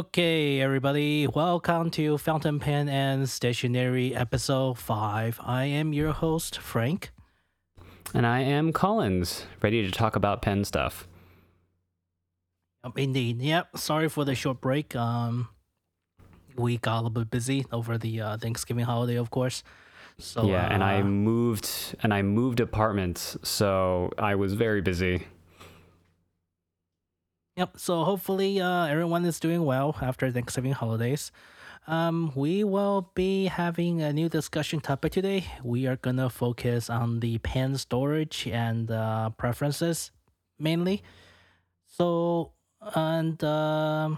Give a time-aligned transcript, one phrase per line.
[0.00, 5.38] Okay, everybody, welcome to Fountain Pen and Stationery episode 5.
[5.44, 7.12] I am your host, Frank.
[8.14, 11.06] And I am Collins, ready to talk about pen stuff.
[12.82, 13.76] Um, indeed, yep.
[13.76, 14.96] Sorry for the short break.
[14.96, 15.50] Um,
[16.56, 19.62] we got a little bit busy over the uh, Thanksgiving holiday, of course.
[20.16, 25.26] So yeah, and I uh, moved and I moved apartments, so I was very busy.
[27.60, 27.78] Yep.
[27.78, 31.30] So hopefully, uh, everyone is doing well after Thanksgiving holidays.
[31.86, 35.44] Um, we will be having a new discussion topic today.
[35.62, 40.10] We are gonna focus on the pen storage and uh, preferences
[40.58, 41.02] mainly.
[41.84, 42.52] So,
[42.94, 44.16] and um,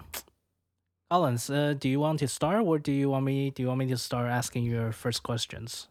[1.10, 3.50] Collins, uh, do you want to start, or do you want me?
[3.50, 5.88] Do you want me to start asking your first questions?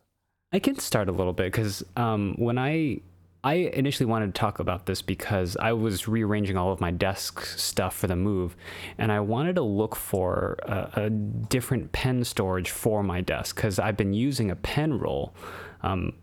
[0.53, 3.01] I can start a little bit because um, when I
[3.43, 7.43] I initially wanted to talk about this because I was rearranging all of my desk
[7.43, 8.55] stuff for the move,
[8.99, 13.79] and I wanted to look for a, a different pen storage for my desk because
[13.79, 15.33] I've been using a pen roll.
[15.81, 16.13] Um,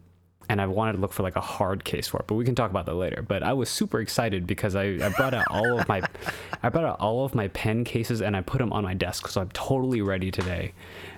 [0.50, 2.54] and I wanted to look for like a hard case for it, but we can
[2.54, 3.20] talk about that later.
[3.20, 6.00] But I was super excited because I, I brought out all of my
[6.62, 9.28] I brought out all of my pen cases and I put them on my desk,
[9.28, 10.72] so I'm totally ready today.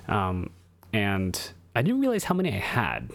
[0.09, 0.51] Um,
[0.93, 1.41] and
[1.77, 3.11] I didn't realize how many I had.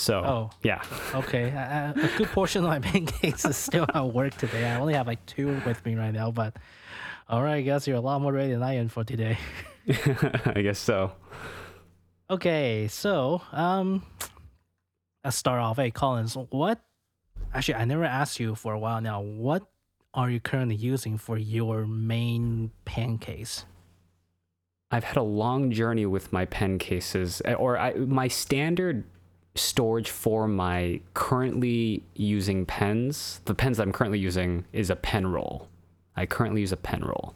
[0.00, 0.50] So Oh.
[0.62, 0.82] yeah,
[1.14, 4.64] Okay, a, a good portion of my pen case is still at work today.
[4.66, 6.56] I only have like two with me right now, but
[7.28, 9.38] all right, I guess you're a lot more ready than I am for today.
[9.88, 11.12] I guess so.
[12.30, 14.02] Okay, so um,
[15.22, 15.76] let's start off.
[15.76, 16.80] Hey, Collins, what?
[17.52, 19.20] Actually, I never asked you for a while now.
[19.20, 19.64] What
[20.14, 23.64] are you currently using for your main pen case?
[24.90, 29.04] I've had a long journey with my pen cases, or I, my standard
[29.54, 33.40] storage for my currently using pens.
[33.44, 35.68] The pens I'm currently using is a pen roll.
[36.16, 37.34] I currently use a pen roll,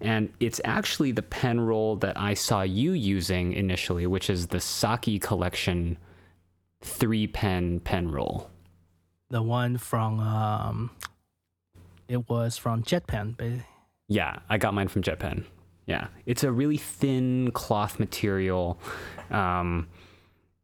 [0.00, 4.60] and it's actually the pen roll that I saw you using initially, which is the
[4.60, 5.98] Saki collection
[6.80, 8.50] three pen pen roll.
[9.30, 10.90] The one from um,
[12.08, 13.36] it was from JetPen.
[13.36, 13.66] But
[14.08, 15.44] Yeah, I got mine from JetPen.
[15.86, 18.78] Yeah, it's a really thin cloth material.
[19.30, 19.88] Um,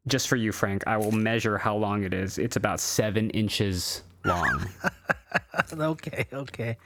[0.06, 2.38] just for you, Frank, I will measure how long it is.
[2.38, 4.66] It's about seven inches long,
[5.72, 6.76] okay, okay.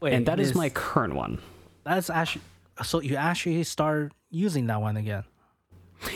[0.00, 1.40] Wait, and that is my current one.
[1.84, 2.42] That's actually
[2.82, 5.24] so you actually start using that one again.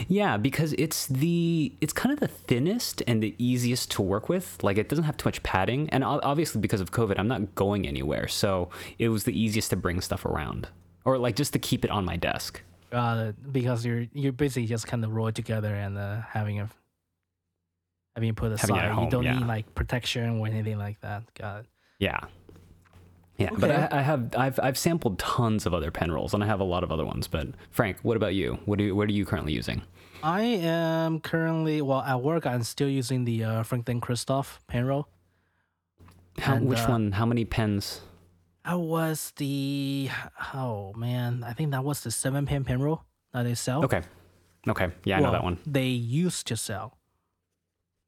[0.08, 4.62] Yeah, because it's the it's kind of the thinnest and the easiest to work with.
[4.62, 7.86] Like it doesn't have too much padding, and obviously because of COVID, I'm not going
[7.86, 10.68] anywhere, so it was the easiest to bring stuff around,
[11.04, 12.62] or like just to keep it on my desk.
[12.94, 13.52] Got it.
[13.52, 16.68] Because you're you're busy just kind of roll together and uh, having a
[18.14, 19.02] having it put Having it aside.
[19.02, 19.38] you don't yeah.
[19.38, 21.22] need like protection or anything like that.
[21.34, 21.66] Got it.
[21.98, 22.20] Yeah.
[23.36, 26.46] Yeah, but I, I have I've I've sampled tons of other pen rolls, and I
[26.46, 27.26] have a lot of other ones.
[27.26, 28.60] But Frank, what about you?
[28.64, 29.82] What do you, what are you currently using?
[30.22, 32.46] I am currently well at work.
[32.46, 35.08] I'm still using the uh, Franklin Christoph pen roll.
[36.38, 37.10] How, And, which uh, one?
[37.10, 38.02] How many pens?
[38.64, 40.08] I was the
[40.54, 43.02] oh man, I think that was the seven pen pen roll
[43.32, 43.84] that they sell.
[43.84, 44.02] Okay,
[44.66, 45.58] okay, yeah, I know that one.
[45.66, 46.96] They used to sell.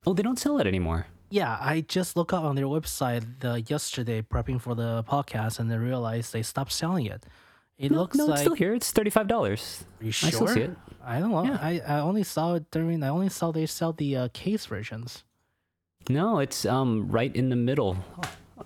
[0.07, 1.09] Oh, they don't sell it anymore.
[1.31, 5.71] Yeah, I just looked up on their website the, yesterday prepping for the podcast and
[5.73, 7.27] I realized they stopped selling it.
[7.77, 8.73] It no, looks no, like it's still here.
[8.73, 9.85] It's thirty five dollars.
[10.01, 10.71] Are you I still see it.
[11.05, 11.45] I don't know.
[11.45, 11.59] Yeah.
[11.61, 13.03] I, I only saw it during.
[13.03, 15.25] I only saw they sell the uh, case versions.
[16.09, 17.99] No, it's um right in the middle.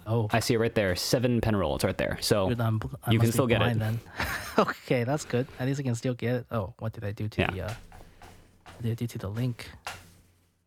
[0.06, 0.94] Oh, I see it right there.
[0.96, 1.74] Seven pen roll.
[1.74, 2.18] It's right there.
[2.20, 2.80] So good, I'm,
[3.10, 3.78] you can still get it.
[3.78, 4.00] Then.
[4.58, 5.46] okay, that's good.
[5.58, 6.46] At least I can still get it.
[6.50, 7.50] Oh, what did I do to Yeah.
[7.50, 7.62] the?
[7.62, 7.74] Uh,
[8.76, 9.70] what did I do to the link?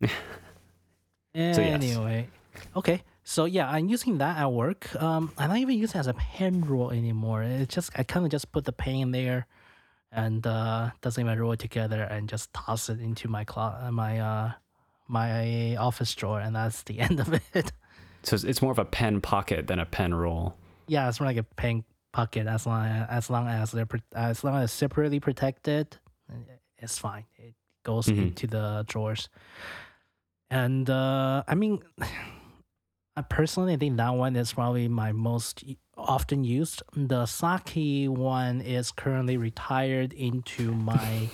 [1.34, 1.58] yes.
[1.58, 2.28] anyway,
[2.76, 3.02] okay.
[3.24, 4.94] So yeah, I'm using that at work.
[5.00, 7.42] Um, I don't even use it as a pen roll anymore.
[7.42, 9.46] It's just I kind of just put the pen in there,
[10.12, 14.20] and uh, doesn't even roll it together, and just toss it into my clo- my
[14.20, 14.52] uh,
[15.08, 17.72] my office drawer, and that's the end of it.
[18.24, 20.54] So it's, it's more of a pen pocket than a pen roll.
[20.88, 24.56] yeah, it's more like a pen pocket as long as long as they're as long
[24.62, 25.96] as separately protected,
[26.78, 27.24] it's fine.
[27.36, 27.54] It
[27.84, 28.18] goes Mhm.
[28.18, 29.28] into the drawers,
[30.50, 31.80] and uh, I mean,
[33.16, 35.62] I personally think that one is probably my most
[35.96, 36.82] often used.
[36.96, 41.28] The Saki one is currently retired into my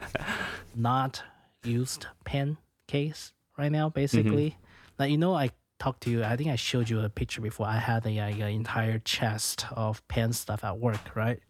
[0.74, 1.22] not
[1.64, 2.56] used pen
[2.88, 3.88] case right now.
[3.88, 4.56] Basically,
[4.98, 6.22] like you know, I talked to you.
[6.22, 7.66] I think I showed you a picture before.
[7.66, 11.40] I had a, like, an entire chest of pen stuff at work, right?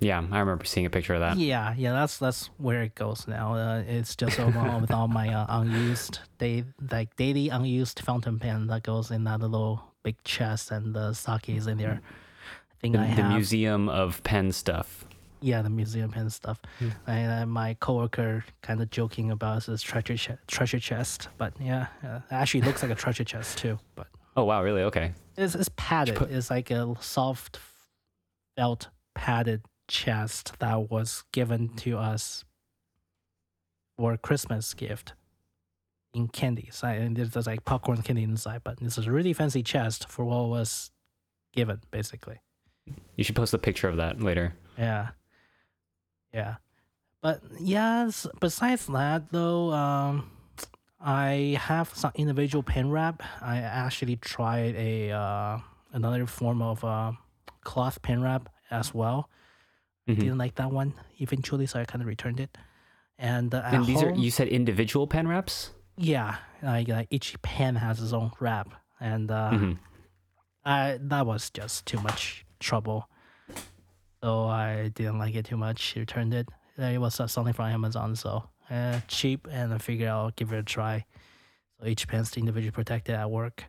[0.00, 1.36] Yeah, I remember seeing a picture of that.
[1.36, 3.54] Yeah, yeah, that's that's where it goes now.
[3.54, 8.66] Uh, it's just overall with all my uh, unused, day like daily unused fountain pen
[8.66, 12.00] that goes in that little big chest, and the Saki is in there.
[12.02, 15.04] I thing The, I the museum of pen stuff.
[15.40, 16.60] Yeah, the museum and stuff.
[16.78, 16.88] Hmm.
[17.06, 22.16] And uh, my coworker kind of joking about this treasure treasure chest, but yeah, uh,
[22.30, 23.78] it actually looks like a treasure chest too.
[23.94, 24.82] But Oh wow, really?
[24.82, 25.12] Okay.
[25.36, 26.16] it's it's padded.
[26.16, 27.58] put- It's like a soft
[28.56, 32.44] felt padded chest that was given to us
[33.98, 35.12] for a Christmas gift
[36.14, 36.80] in candies.
[36.82, 40.08] I- And there's, there's like popcorn candy inside, but this is a really fancy chest
[40.08, 40.90] for what was
[41.52, 42.40] given, basically.
[43.16, 44.54] You should post a picture of that later.
[44.78, 45.10] Yeah.
[46.34, 46.56] Yeah.
[47.22, 50.30] But yes, besides that though, um
[51.00, 53.22] I have some individual pen wrap.
[53.40, 55.58] I actually tried a uh
[55.92, 57.12] another form of uh
[57.62, 59.30] cloth pen wrap as well.
[60.08, 60.18] Mhm.
[60.18, 62.58] Didn't like that one eventually, so I kind of returned it.
[63.16, 65.70] And, uh, And these are home- you said individual pen wraps?
[65.96, 68.68] yeah, like, like each pen has its own wrap,
[69.00, 69.78] and uh, Mhm.
[70.64, 73.08] I that was just too much trouble.
[74.24, 75.94] So I didn't like it too much.
[75.96, 76.48] Returned it.
[76.78, 80.50] Uh, It was uh, something from Amazon, so uh, cheap, and I figured I'll give
[80.54, 81.04] it a try.
[81.78, 83.64] So each pen's individually protected at work,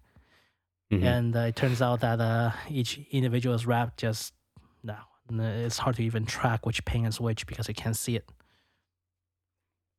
[0.91, 1.03] Mhm.
[1.03, 4.33] and uh, it turns out that uh, each individual is wrapped just
[4.81, 4.95] no.
[5.29, 8.23] It's hard to even track which pen is which because you can't see it.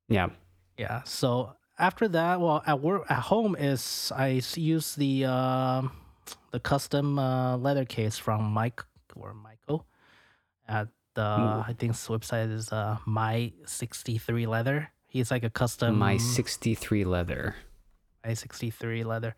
[0.08, 0.28] Yeah.
[0.78, 1.02] Yeah.
[1.04, 5.90] So after that, well, at work, at home is I use the um
[6.52, 8.80] the custom uh, leather case from Mike
[9.14, 9.55] or Michael
[10.68, 14.90] at the I think his website is uh my sixty three leather.
[15.08, 17.54] He's like a custom My 63 leather.
[18.24, 19.34] my sixty three leather.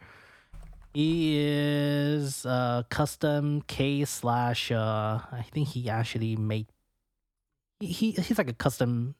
[0.94, 6.66] He is a custom case slash uh I think he actually made
[7.80, 9.14] he, he he's like a custom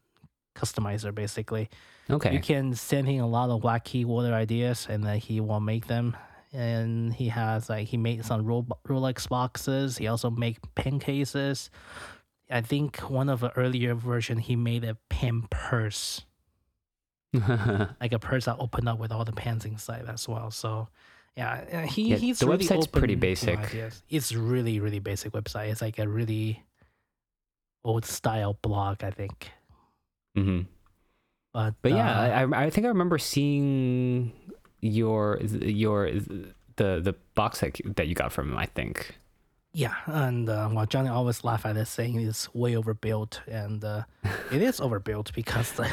[0.57, 1.69] customizer basically.
[2.11, 2.33] Okay.
[2.33, 5.87] You can send him a lot of wacky water ideas, and then he will make
[5.87, 6.17] them.
[6.53, 9.99] And he has like he made some Rolex boxes.
[9.99, 11.71] He also make pen cases.
[12.51, 16.23] I think one of the earlier version he made a pen purse,
[18.01, 20.51] like a purse that opened up with all the pens inside as well.
[20.51, 20.89] So
[21.37, 23.27] yeah, uh, he Yeah, he's the really website's pretty open to
[23.67, 23.93] basic.
[24.09, 25.69] It's really really basic website.
[25.71, 26.65] It's like a really
[27.85, 29.51] old style blog, I think.
[30.35, 30.61] hmm
[31.53, 34.33] But But yeah, uh, I- I think I remember seeing
[34.81, 38.59] your your the the box that that you got from him.
[38.59, 39.19] I think.
[39.75, 44.05] Yeah, and uh, well, Johnny always laugh at this, saying it's way overbuilt, and uh,
[44.51, 45.91] it is overbuilt because the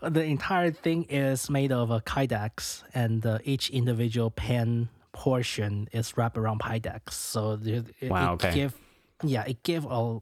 [0.00, 6.16] the entire thing is made of a Kydex, and uh, each individual pen portion is
[6.16, 7.10] wrapped around Kydex.
[7.12, 8.74] So it, it, Wow, it give
[9.22, 10.20] yeah, it give a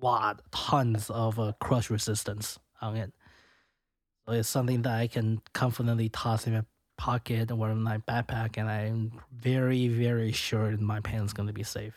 [0.00, 3.12] lot, tons of uh, crush resistance on it.
[4.30, 6.64] It's something that I can confidently toss in my
[6.96, 11.62] pocket or in my backpack, and I'm very, very sure my pen's going to be
[11.62, 11.94] safe.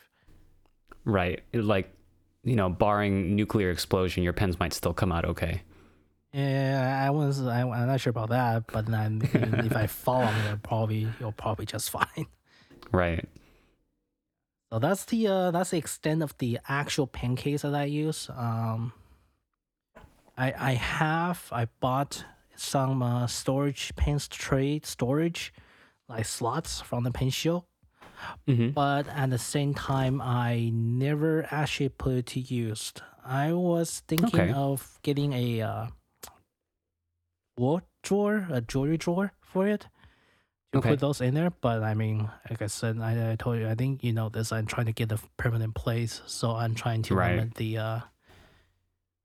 [1.04, 1.42] Right.
[1.52, 1.92] Like,
[2.42, 5.62] you know, barring nuclear explosion, your pens might still come out okay.
[6.32, 9.22] Yeah, I was, I, I'm not sure about that, but then
[9.64, 12.26] if I fall on it, probably you'll probably just fine.
[12.90, 13.28] Right.
[14.72, 18.28] So that's the uh, that's the extent of the actual pen case that I use.
[18.34, 18.92] Um,
[20.36, 22.24] I I have I bought
[22.56, 25.52] some uh, storage pens tray storage,
[26.08, 27.64] like slots from the pen show,
[28.46, 32.92] hmm but at the same time I never actually put it to use.
[33.24, 34.52] I was thinking Okay.
[34.52, 35.86] of getting a uh,
[37.58, 39.86] wall drawer, a jewelry drawer for it.
[40.72, 40.90] To Okay.
[40.90, 43.76] put those in there, but I mean, like I said, I, I told you, I
[43.76, 44.50] think you know this.
[44.50, 47.36] I'm trying to get a permanent place, so I'm trying to Right.
[47.36, 48.00] limit the uh,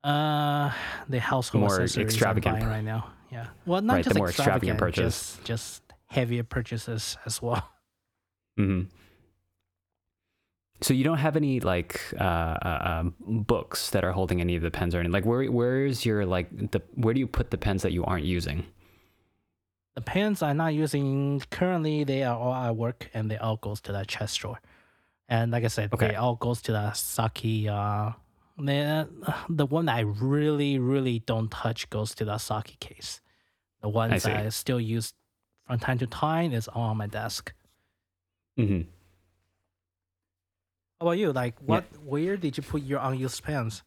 [0.03, 0.71] uh,
[1.09, 3.11] the household More extravagant right now.
[3.31, 5.35] Yeah, well, not Right, the just more extravagant purchase.
[5.37, 7.67] just just heavier purchases as well.
[8.57, 8.83] hmm
[10.81, 13.15] So you don't have any like uh, uh, um,
[13.45, 15.11] books that are holding any of the pens or anything.
[15.11, 18.03] Like, where where is your like the where do you put the pens that you
[18.05, 18.65] aren't using?
[19.95, 23.81] The pens I'm not using currently, they are all at work and they all goes
[23.81, 24.59] to that chest drawer.
[25.27, 26.07] And like I said, Okay.
[26.09, 27.67] they all goes to the Saki.
[27.67, 28.11] Uh,
[28.65, 29.07] the
[29.49, 33.21] the one that I really really don't touch goes to the Saki case.
[33.81, 35.13] The ones that I still use
[35.65, 37.53] from time to time is on my desk.
[38.57, 38.89] Mm-hmm.
[40.99, 41.31] How about you?
[41.31, 41.85] Like, what?
[42.03, 43.83] Where did you put your unused pens?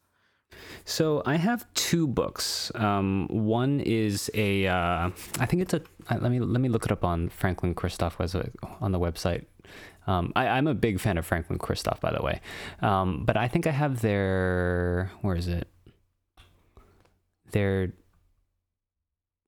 [0.84, 2.72] So I have two books.
[2.74, 5.82] Um, one is a, uh, I think it's a.
[6.08, 8.34] uh, Let me let me look it up on Franklin Christoph was
[8.80, 9.44] on the website.
[10.06, 12.40] Um, I, I'm a big fan of Franklin Christoph, by the way.
[12.80, 15.68] Um, but I think I have their where is it?
[17.52, 17.92] Their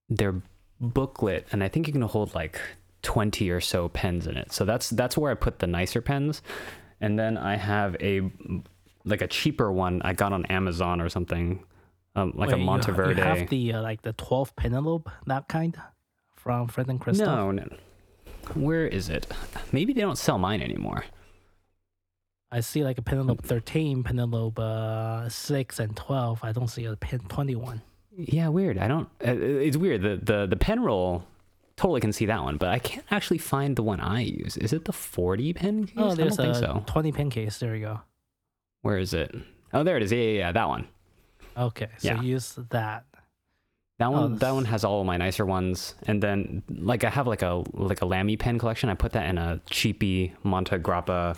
[0.08, 0.42] their
[0.80, 2.60] booklet, and I think you can hold like
[3.02, 4.52] twenty or so pens in it.
[4.52, 6.42] So that's that's where I put the nicer pens.
[7.00, 8.30] and then I have a
[9.04, 11.62] like a cheaper one I got on Amazon or something,
[12.16, 13.20] um, like Wait, a you Monteverde.
[13.20, 15.76] You, have the uh, like the 12 Penvelope, that kind
[16.36, 17.26] from Franklin Christoph.
[17.26, 17.66] no, no,
[18.50, 19.26] where is it?
[19.72, 21.04] Maybe they don't sell mine anymore.
[22.50, 26.40] I see like a Penvelope 13, Penvelope uh, 6, and 12.
[26.44, 27.82] I don't see a Pen 21.
[28.16, 28.78] Yeah, weird.
[28.78, 29.08] I don't.
[29.26, 30.02] Uh, it's weird.
[30.02, 31.24] The the the pen roll.
[31.76, 34.56] Totally can see that one, but I can't actually find the one I use.
[34.56, 35.94] Is it the 40 pen case?
[35.98, 36.84] Oh, I there's don't a think so.
[36.86, 37.58] 20 pen case.
[37.58, 38.00] There you go.
[38.82, 39.34] Where is it?
[39.72, 40.12] Oh, there it is.
[40.12, 40.52] Yeah, yeah, yeah.
[40.52, 40.86] That one.
[41.56, 42.22] Okay, so Yeah.
[42.22, 43.04] use that.
[43.98, 47.28] That one, that one has all of my nicer ones, and then like I have
[47.28, 48.88] like a like a Lamy pen collection.
[48.88, 51.36] I put that in a cheapy Monte Grappa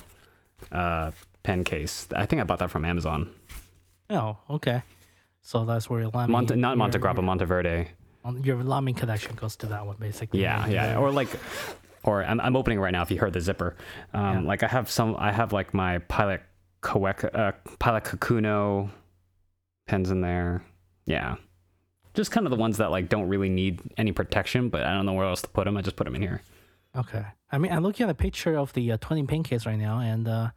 [0.73, 1.11] uh,
[1.43, 2.09] pen case.
[2.17, 3.29] I think I bought that from Amazon.
[4.09, 4.83] Oh, okay.
[5.43, 7.89] So that's where your Lamy, Monte, not Monte Grappa, Monteverde.
[8.25, 10.41] Your, your Lamy collection goes to that one, basically.
[10.41, 10.97] Yeah, And yeah.
[10.99, 11.29] Or like,
[12.05, 13.03] or I'm, I'm opening right now.
[13.03, 13.77] If you heard the zipper,
[14.15, 14.49] um, Yeah.
[14.49, 15.15] like I have some.
[15.19, 16.41] I have like my Pilot
[16.83, 18.91] Kawek, uh, Pilot Kakuno
[19.87, 20.63] pens in there.
[21.05, 21.37] Yeah.
[22.17, 25.07] Just kind of the ones that like don't really need any protection, but I don't
[25.07, 25.77] know where else to put them.
[25.77, 26.43] I just put them in here.
[26.97, 27.25] Okay.
[27.53, 30.01] I mean, I'm looking at a picture of the uh, 20 pen case right now,
[30.01, 30.51] and uh,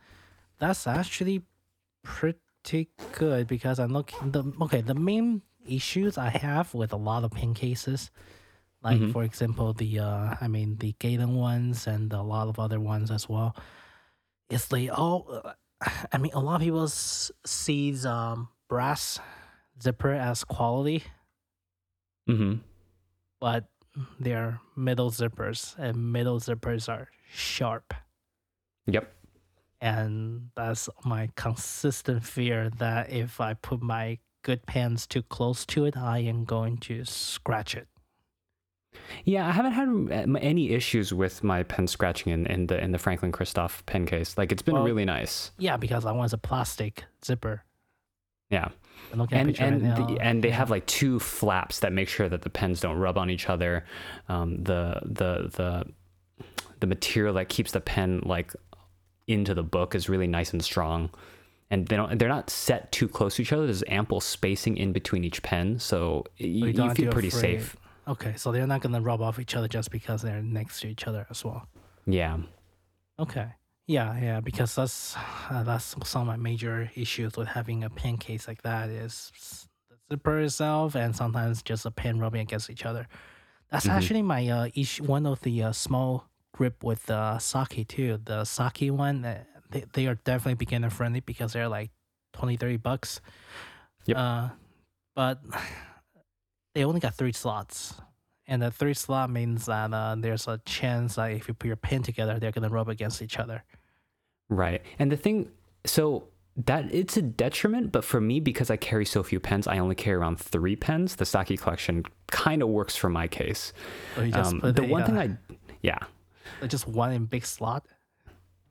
[0.57, 1.43] that's actually
[2.03, 4.31] pretty good because I'm looking.
[4.31, 8.09] The okay, the main issues I have with a lot of pen cases,
[8.81, 9.11] like Mhm.
[9.11, 13.11] for example the uh, I mean the Galen ones and a lot of other ones
[13.11, 13.55] as well,
[14.49, 15.27] is they all.
[15.43, 15.53] Uh,
[16.11, 19.19] I mean, a lot of people sees um, brass
[19.81, 21.03] zipper as quality,
[22.29, 22.53] Mm-hmm.
[23.39, 23.65] but
[24.19, 27.93] they're middle zippers, and middle zippers are sharp.
[28.87, 29.11] Yep.
[29.81, 35.85] And that's my consistent fear that if I put my good pens too close to
[35.85, 37.87] it, I am going to scratch it.
[39.23, 39.71] Yeah, I haven't
[40.11, 44.05] had any issues with my pen scratching in, in the in the Franklin Christoph pen
[44.05, 44.37] case.
[44.37, 45.51] Like it's been Well, really nice.
[45.57, 47.63] Yeah, because I want a plastic zipper.
[48.49, 48.69] Yeah.
[49.11, 50.55] And and right the, and they yeah.
[50.55, 53.85] have like two flaps that make sure that the pens don't rub on each other.
[54.27, 55.85] Um, the the the
[56.79, 58.53] the material that keeps the pen like
[59.27, 61.09] into the book is really nice and strong,
[61.71, 63.65] and they don't they're not set too close to each other.
[63.65, 67.61] There's ample spacing in between each pen, so you, you you, to feel pretty afraid.
[67.61, 67.77] safe.
[68.07, 71.07] Okay, so they're not gonna rub off each other just because they're next to each
[71.07, 71.67] other as well.
[72.05, 72.37] Yeah.
[73.19, 73.47] Okay.
[73.89, 75.15] Yeah, yeah, because that's
[75.49, 79.31] uh, that's some of my major issues with having a pen case like that is
[79.89, 83.07] the zipper itself and sometimes just a pen rubbing against each other.
[83.71, 83.93] That's Mhm.
[83.97, 85.05] actually my uh issue.
[85.05, 88.19] One of the uh, small grip with the uh, Saki too.
[88.23, 91.89] The Saki one, uh, they they are definitely beginner friendly because they're like
[92.33, 93.21] 20, 30 bucks.
[94.05, 94.17] Yep.
[94.17, 94.49] Uh,
[95.15, 95.41] but
[96.75, 97.95] they only got three slots.
[98.45, 101.75] And the three slot means that uh, there's a chance that if you put your
[101.75, 103.63] pen together, they're gonna rub against each other.
[104.49, 104.81] Right.
[104.97, 105.49] And the thing,
[105.85, 106.25] so
[106.65, 109.95] that it's a detriment, but for me, because I carry so few pens, I only
[109.95, 111.15] carry around three pens.
[111.15, 113.71] The Saki collection kind of works for my case.
[114.15, 115.99] So just Um, put the one thing uh, I, yeah,
[116.67, 117.85] just one in big slot.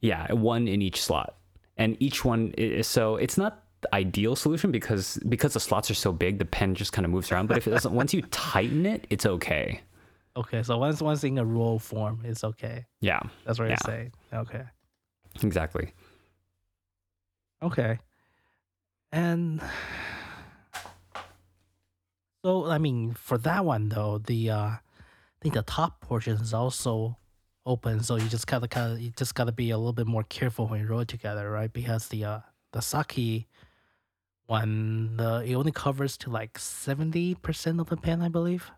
[0.01, 1.37] yeah, one in each slot,
[1.77, 5.95] and each one is so it's not the ideal solution because because the slots are
[5.95, 7.47] so big, the pen just kind of moves around.
[7.47, 9.81] But if it doesn't, once you tighten it, it's okay.
[10.37, 12.85] Okay, so once once in a roll form, it's okay.
[13.01, 13.77] Yeah, That's what Yeah.
[13.87, 14.13] you're saying.
[14.35, 14.65] Okay.
[15.43, 15.93] Exactly.
[17.63, 17.99] Okay.
[19.13, 19.61] And
[22.45, 24.81] so I mean, for that one though, the uh I
[25.41, 27.17] think the top portion is also
[27.65, 30.25] open, so you just gotta kind of you just gotta be a little bit more
[30.25, 31.73] careful when you roll it together, right?
[31.73, 32.41] Because the uh
[32.73, 33.47] the Saki
[34.47, 38.71] one, the it only covers to like seventy percent of the pen, I believe.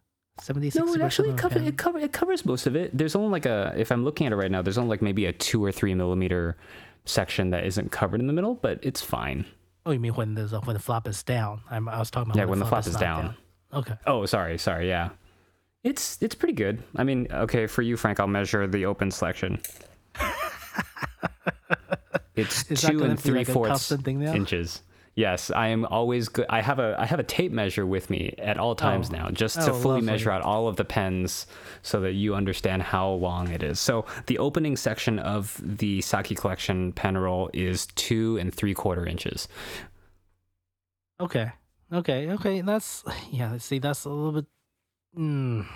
[0.42, 2.96] 70 No, it 60% actually covers it, cover, it covers most of it.
[2.96, 5.26] There's only like a if I'm looking at it right now, there's only like maybe
[5.26, 6.56] a two or three millimeter
[7.04, 9.44] section that isn't covered in the middle, but it's fine.
[9.86, 11.62] Oh, you mean when the when the flap is down?
[11.70, 13.34] I'm, I was talking about Yeah, when the flap is not down.
[13.72, 13.94] Okay.
[14.06, 15.10] Oh, sorry, sorry, yeah.
[15.82, 16.82] It's it's pretty good.
[16.96, 19.60] I mean, okay, for you, Frank, I'll measure the open selection.
[22.36, 24.32] It's two and three like fourths constant thing now?
[24.32, 24.82] inches.
[25.20, 26.46] Yes, I am always good.
[26.48, 29.16] I have a I have a tape measure with me at all times Oh.
[29.18, 30.06] now, just to Oh, fully lovely.
[30.12, 31.46] measure out all of the pens,
[31.82, 33.78] so that you understand how long it is.
[33.80, 39.04] So the opening section of the Saki collection pen roll is two and three quarter
[39.06, 39.46] inches.
[41.20, 41.52] Okay.
[41.92, 42.30] Okay.
[42.32, 42.60] Okay.
[42.62, 43.58] That's yeah.
[43.58, 44.46] See, that's a little bit.
[45.18, 45.66] Mm,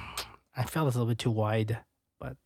[0.56, 1.78] I felt it's a little bit too wide,
[2.20, 2.36] but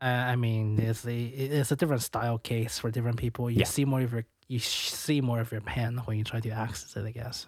[0.00, 3.50] uh, I mean, it's a it's a different style case for different people.
[3.50, 3.64] You Yeah.
[3.66, 6.96] see more of your you see more of your pen when you try to access
[6.96, 7.06] it.
[7.06, 7.46] I guess.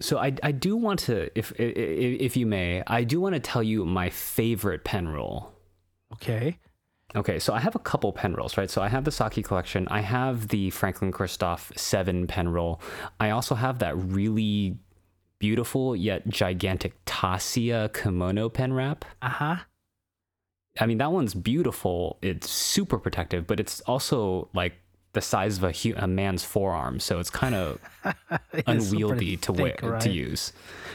[0.00, 3.40] So I, I do want to, if, if if you may, I do want to
[3.40, 5.52] tell you my favorite pen roll.
[6.14, 6.58] Okay.
[7.14, 8.70] Okay, so I have a couple pen rolls, right?
[8.70, 9.86] So I have the Saki collection.
[9.88, 12.80] I have the Franklin Christoph 7 pen roll.
[13.20, 14.78] I also have that really
[15.38, 19.04] beautiful yet gigantic Tassia kimono pen wrap.
[19.20, 19.56] Uh huh.
[20.80, 22.18] I mean, that one's beautiful.
[22.22, 24.72] It's super protective, but it's also like
[25.12, 27.78] the size of a, hu- a man's forearm, so it's kind of
[28.66, 30.00] unwieldy to wear right?
[30.00, 30.52] to use.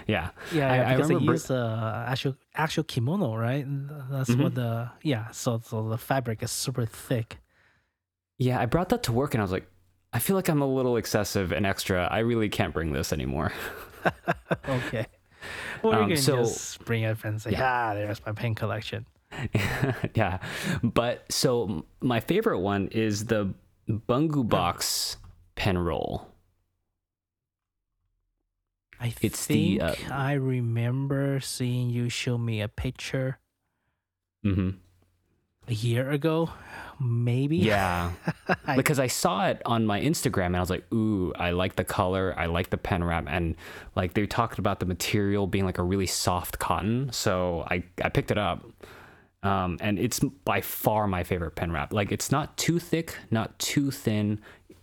[0.07, 3.65] Yeah, Yeah, I- yeah I because they remember- use uh, actual actual kimono, right?
[4.09, 4.43] That's Mm-hmm.
[4.43, 5.29] what the yeah.
[5.31, 7.37] So so the fabric is super thick.
[8.37, 8.59] yeah.
[8.59, 9.67] I brought that to work, and I was like,
[10.13, 12.07] I feel like I'm a little excessive and extra.
[12.09, 13.51] I really can't bring this anymore.
[14.67, 15.05] Okay.
[15.83, 19.05] You Um, can so- just bring it and say, "Ah, there's my pen collection."
[20.15, 20.39] yeah,
[20.81, 23.53] but so my favorite one is the
[23.89, 25.17] Bungu Box
[25.55, 26.27] pen roll.
[28.99, 33.39] I It's the, think uh, I remember seeing you show me a picture
[34.43, 34.71] hmm
[35.69, 36.49] a year ago,
[36.97, 37.57] maybe.
[37.57, 38.11] Yeah.
[38.65, 41.75] I- because I saw it on my Instagram and I was like, ooh, I like
[41.75, 43.55] the color, I like the pen wrap, and
[43.93, 48.07] like they talked about the material being like a really soft cotton, so I I
[48.09, 48.65] picked it up,
[49.43, 51.93] um, and it's by far my favorite pen wrap.
[51.93, 54.39] Like it's not too thick, not too thin.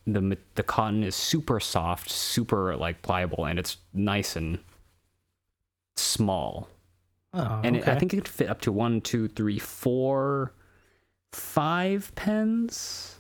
[0.07, 4.59] The the cotton is super soft, super like pliable, and it's nice and
[5.97, 6.69] small.
[7.33, 10.53] Oh, And it, I think it could fit up to one, two, three, four,
[11.33, 13.17] five pens.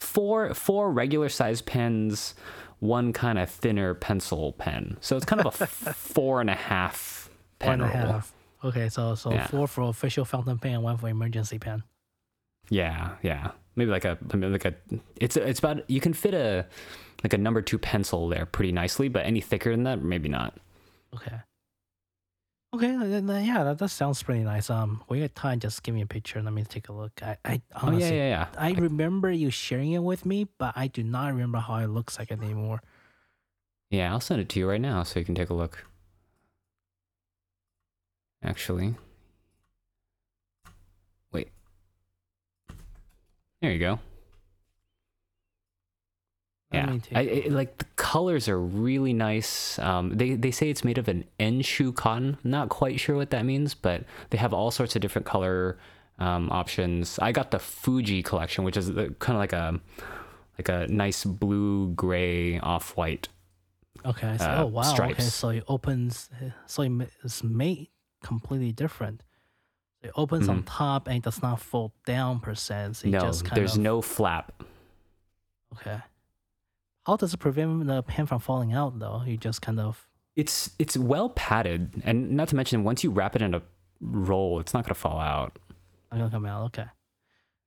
[0.00, 2.34] Four four regular size pens,
[2.78, 4.96] one kind of thinner pencil pen.
[5.00, 7.28] So it's kind of a f- four and a half
[7.58, 8.32] pen one and a half.
[8.64, 9.46] Okay, so so Yeah.
[9.46, 11.84] four for official fountain pen and one for emergency pen.
[12.70, 13.52] Yeah, yeah.
[13.76, 14.74] Maybe like a maybe like a
[15.16, 16.66] it's it's about you can fit a
[17.22, 20.56] like a number two pencil there pretty nicely, but any thicker than that, maybe not.
[21.14, 21.40] Okay.
[22.74, 24.68] Okay, yeah, that, that sounds pretty nice.
[24.68, 26.38] Um, when you get time, just give me a picture.
[26.38, 27.22] And let me take a look.
[27.22, 28.60] I, I Oh honestly, yeah, yeah, yeah.
[28.60, 32.18] I remember you sharing it with me, but I do not remember how it looks
[32.18, 32.82] like anymore.
[33.90, 35.86] Yeah, I'll send it to you right now so you can take a look.
[38.42, 38.94] Actually.
[41.32, 41.48] Wait.
[43.60, 43.98] There you go.
[46.72, 46.98] Yeah.
[47.14, 49.78] I, it, like the colors are really nice.
[49.78, 52.36] Um, they they say it's made of an Enshu cotton.
[52.44, 55.78] Not quite sure what that means, but they have all sorts of different color
[56.18, 57.18] um, options.
[57.20, 59.80] I got the Fuji collection, which is kind of like a
[60.58, 63.28] like a nice blue gray off white
[64.04, 64.36] Okay.
[64.38, 64.80] So, uh, oh wow.
[64.82, 64.90] Okay.
[64.90, 65.34] stripes.
[65.34, 66.30] So it opens.
[66.66, 67.88] So it ma- it's made
[68.28, 69.22] completely different.
[70.02, 72.90] It opens on top and it does not fold down per se.
[72.92, 74.62] So it no, just kind there's of, no flap.
[75.74, 75.98] Okay.
[77.04, 79.22] How does it prevent the pen from falling out though?
[79.26, 80.06] You just kind of.
[80.36, 83.62] It's it's well padded, and not to mention once you wrap it in a
[84.00, 85.58] roll, it's not gonna fall out.
[86.12, 86.66] Not gonna come out.
[86.66, 86.88] Okay.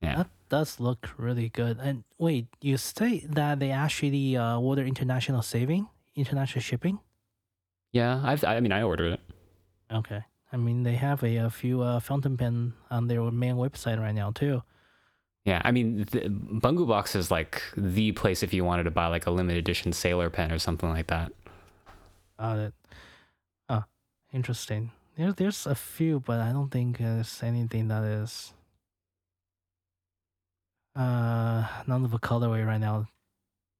[0.01, 0.15] Yeah.
[0.15, 1.79] That does look really good.
[1.81, 6.99] And wait, you say that they actually uh, order international saving, international shipping?
[7.91, 9.19] Yeah, I've I mean I ordered it.
[9.91, 10.23] Okay.
[10.53, 14.13] I mean, they have a, a few uh, fountain pen on their main website right
[14.13, 14.63] now too.
[15.45, 19.07] Yeah, I mean the, Bungu Box is like the place if you wanted to buy
[19.07, 21.31] like a limited edition sailor pen or something like that.
[22.37, 22.73] Got it.
[23.67, 23.85] Ah,
[24.33, 24.91] interesting.
[25.17, 28.53] There, there's a few, but I don't think there's anything that is.
[30.95, 33.07] Uh, none of the colorway right now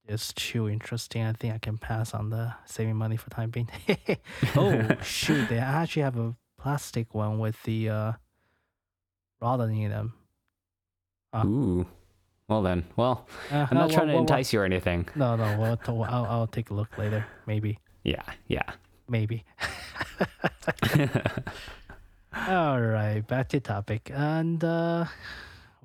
[0.08, 1.24] is too interesting.
[1.24, 3.70] I think I can pass on the saving money for time being.
[4.56, 5.48] oh shoot!
[5.50, 8.12] They actually have a plastic one with the uh,
[9.42, 10.14] rod in them.
[11.34, 11.44] Ah.
[11.46, 11.88] Ooh.
[12.48, 15.08] Well then, well, Uh, I'm uh, not trying to well, well, entice you or anything.
[15.16, 15.58] No, no.
[15.58, 17.26] Well, to- I'll I'll take a look later.
[17.48, 18.70] Maybe, Yeah, yeah.
[19.08, 19.46] maybe.
[22.48, 24.10] All right, back to topic.
[24.14, 25.06] And uh,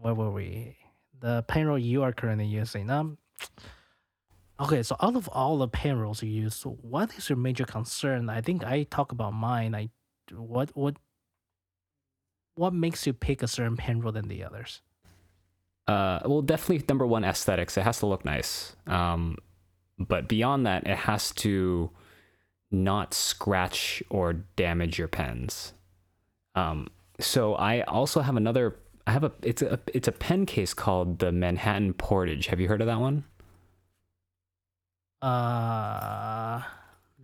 [0.01, 0.77] where were we?
[1.21, 2.89] The payroll you are currently using.
[2.91, 3.19] Um,
[4.61, 8.31] okay, so out of all the pen rolls you use, what is your major concern?
[8.31, 9.75] I think I talk about mine.
[9.75, 9.91] I
[10.33, 10.97] what what
[12.55, 14.81] what makes you pick a certain payroll than the others?
[15.87, 17.77] Uh, well, definitely number one, aesthetics.
[17.77, 18.75] It has to look nice.
[18.87, 19.37] Um,
[19.99, 21.91] but beyond that, it has to
[22.71, 25.73] not scratch or damage your pens.
[26.55, 26.89] Um,
[27.21, 28.77] so I also have another.
[29.07, 29.33] I have a.
[29.43, 29.79] It's a.
[29.95, 32.49] It's a pen case called the Manhattan Portage.
[32.49, 33.25] Have you heard of that one?
[35.23, 36.63] Uh,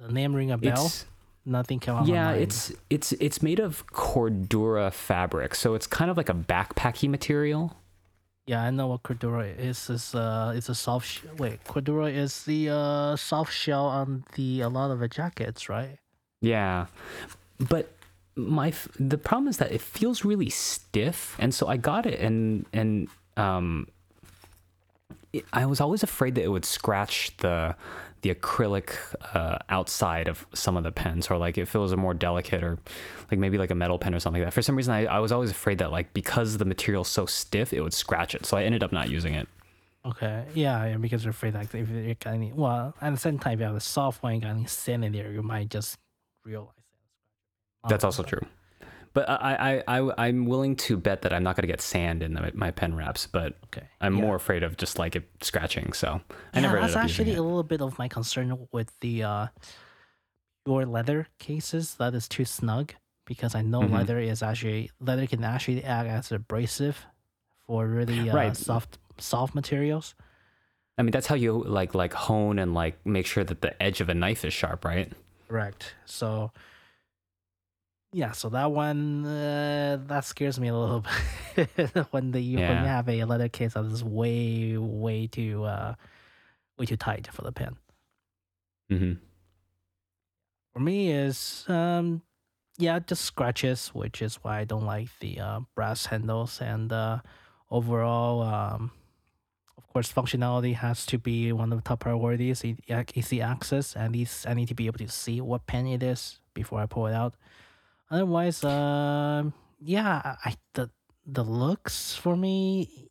[0.01, 0.87] the name ring a bell.
[0.87, 1.05] It's
[1.45, 2.07] Nothing came out.
[2.07, 2.31] yeah.
[2.33, 7.77] It's it's it's made of Cordura fabric, so it's kind of like a backpacky material.
[8.47, 9.91] Yeah, I know what Cordura is.
[9.91, 11.07] Is uh, it's a soft.
[11.07, 15.69] Sh- wait, Cordura is the uh soft shell on the a lot of the jackets,
[15.69, 15.99] right?
[16.41, 16.87] Yeah,
[17.59, 17.93] but
[18.37, 22.21] my f- the problem is that it feels really stiff, and so I got it,
[22.21, 23.89] and and um,
[25.33, 27.75] it, I was always afraid that it would scratch the
[28.23, 28.95] the acrylic
[29.35, 32.65] uh, outside of some of the pens, or like if it was a more delicate,
[32.65, 32.79] or
[33.31, 34.55] like maybe like a metal pen or something like that.
[34.55, 37.73] For some reason, I, I was always afraid that like because the material's so stiff,
[37.73, 38.47] it would scratch it.
[38.47, 39.49] So I ended up not using it.
[40.05, 43.39] Okay, yeah, yeah, because you're afraid like if you got any, well, at the same
[43.39, 45.69] time, if you have a soft one, you got any sand in there, you might
[45.69, 45.97] just
[46.45, 47.89] realize it.
[47.89, 48.45] That's also true.
[49.15, 52.23] But I, I, I, I'm willing to bet that I'm not going to get sand
[52.23, 53.87] in the, my pen wraps, but Okay.
[54.01, 54.21] I'm yeah.
[54.23, 55.93] more afraid of just like it scratching.
[55.93, 56.21] So
[56.55, 57.39] I yeah, never that's ended up using actually it.
[57.39, 59.47] a little bit of my concern with the uh
[60.67, 62.95] your leather cases that is too snug
[63.27, 63.93] because I know Mhm.
[63.93, 67.05] leather is actually leather can actually act as abrasive
[67.67, 68.57] for really uh, Right.
[68.57, 70.15] soft soft materials.
[70.99, 74.01] I mean, that's how you like like hone and like make sure that the edge
[74.01, 75.13] of a knife is sharp, right?
[75.49, 75.95] Correct.
[76.07, 76.53] So
[78.13, 81.05] yeah, so that one uh, that scares me a little
[81.57, 81.71] bit
[82.11, 85.95] when the when you have a leather case that is way way too uh
[86.79, 87.77] way too tight for the pen.
[88.91, 89.13] Mm-hmm.
[90.75, 92.23] For me is um
[92.79, 97.21] yeah, just scratches, which is why I don't like the uh, brass handles and uh
[97.71, 98.91] overall um
[99.79, 102.63] of course functionality has to be one of the top priorities.
[103.15, 106.41] Easy access, at least I need to be able to see what pen it is
[106.53, 107.35] before I pull it out.
[108.13, 110.91] Otherwise, um yeah, I the
[111.27, 113.11] the looks for me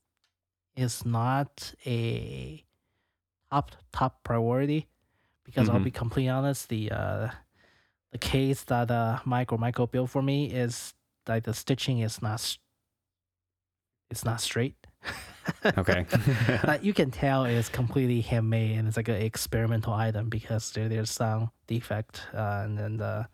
[0.76, 2.64] is not a
[3.52, 4.88] top top priority
[5.46, 5.84] because I'll Mhm.
[5.84, 7.32] be completely honest, the uh
[8.12, 10.94] the case that uh Mike or Michael built for me is
[11.28, 12.58] like the stitching is not
[14.12, 14.76] it's not straight.
[15.78, 16.06] Okay.
[16.66, 20.90] like you can tell it's completely handmade and it's like an experimental item because there,
[20.90, 23.26] there's some defect uh, and then uh,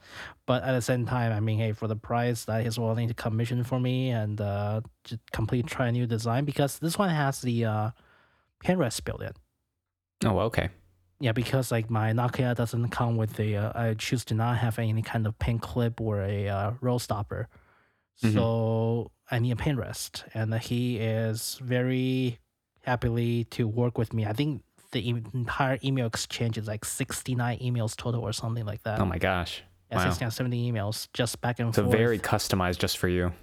[0.45, 3.13] but at the same time I mean hey for the price that he's willing to
[3.13, 7.41] commission for me and uh just complete try a new design because this one has
[7.41, 7.91] the uh
[8.63, 9.32] pen rest built in.
[10.25, 10.69] oh, okay.
[11.19, 14.77] Yeah, because like my Nakaya doesn't come with the, uh, I choose to not have
[14.77, 17.47] any kind of pen clip or a uh, roll stopper.
[18.23, 18.34] Mhm.
[18.34, 20.23] So I need a pen rest.
[20.33, 22.39] And he is very
[22.83, 24.25] happily to work with me.
[24.25, 28.99] I think the entire email exchange is like 69 emails total or something like that.
[28.99, 29.63] Oh my gosh.
[29.91, 30.03] yeah, wow.
[30.09, 31.95] 69, 70 emails just back and So forth.
[31.97, 33.33] very customized just for you.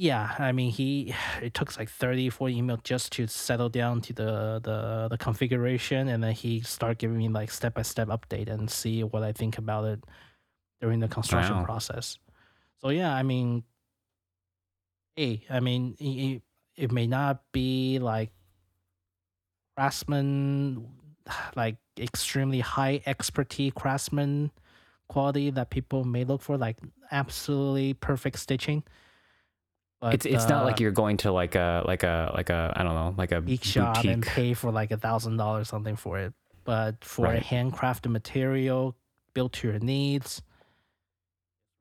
[0.00, 4.12] Yeah, I mean, he it took like 30, 40 emails just to settle down to
[4.12, 8.48] the the, the configuration, and then he start giving me like step by step update
[8.48, 10.04] and see what I think about it
[10.80, 11.64] during the construction Wow.
[11.64, 12.16] process.
[12.80, 13.64] So yeah, I mean,
[15.18, 16.42] hey, I mean, it,
[16.76, 18.30] it may not be like
[19.76, 20.88] craftsman,
[21.56, 24.52] like extremely high expertise craftsman
[25.08, 26.76] quality that people may look for, like
[27.10, 28.84] absolutely perfect stitching.
[30.00, 32.72] But, it's it's not uh, like you're going to like a like a like a
[32.76, 35.96] I don't know like a geek shop and pay for like a thousand dollars something
[35.96, 36.32] for it.
[36.62, 38.94] But for a handcrafted material
[39.34, 40.42] built to your needs,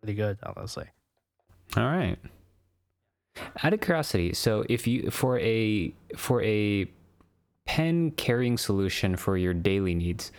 [0.02, 0.86] pretty good, honestly.
[1.76, 2.18] All right.
[3.64, 6.90] Out of curiosity, so if you for a for a
[7.66, 10.32] pen carrying solution for your daily needs,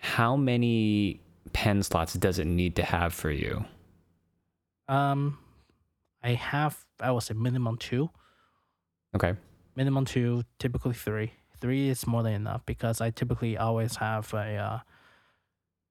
[0.00, 1.20] how many
[1.52, 3.64] pen slots does it need to have for you?
[4.88, 5.38] Um,
[6.22, 8.10] I have I would say minimum two,
[9.14, 9.34] Okay.
[9.76, 11.32] minimum two, typically three.
[11.60, 14.78] Three is more than enough because I typically always have a uh,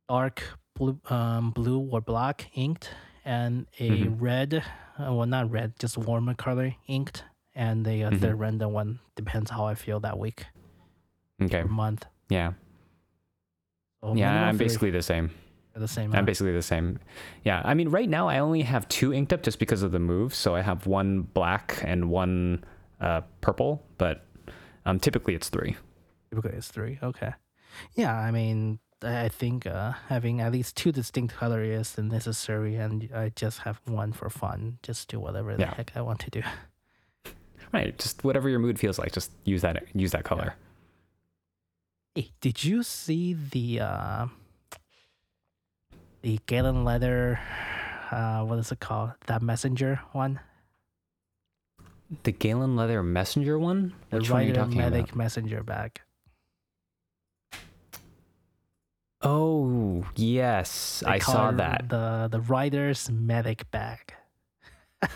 [0.08, 0.42] dark
[0.76, 2.90] blue, um, blue or black inked
[3.28, 4.22] and a Mhm.
[4.22, 4.54] red,
[4.98, 8.20] uh, well not red, just warmer color inked, and the uh, Mhm.
[8.22, 10.46] third random one depends how I feel that week
[11.42, 11.62] Okay.
[11.62, 12.06] or month.
[12.30, 12.54] Yeah.
[14.02, 15.32] So Yeah, I'm basically the same.
[15.76, 16.16] the same.
[16.16, 17.00] I'm basically the same.
[17.44, 20.00] Yeah, I mean, right now I only have two inked up just because of the
[20.00, 20.34] move.
[20.34, 22.64] So I have one black and one
[23.00, 24.26] uh, purple, but
[24.86, 25.76] um, typically it's three.
[26.32, 26.98] Typically, it's three.
[27.04, 27.32] Okay.
[27.94, 33.10] Yeah, I mean, I think uh, having at least two distinct colors is necessary, and
[33.14, 34.80] I just have one for fun.
[34.82, 35.74] Just do whatever the Yeah.
[35.76, 36.42] heck I want to do.
[37.74, 40.56] Right, just whatever your mood feels like, just use that use that color.
[42.16, 44.28] Hey, did you see the uh,
[46.22, 47.40] the Galen leather?
[48.10, 49.12] Uh, what is it called?
[49.28, 50.40] That messenger one,
[52.24, 53.94] The Galen leather messenger one.
[54.10, 55.16] the Which one are you talking Medic about?
[55.18, 56.00] messenger bag.
[59.22, 61.90] Oh yes, They I saw that.
[61.90, 64.14] The the Writer's Medic bag.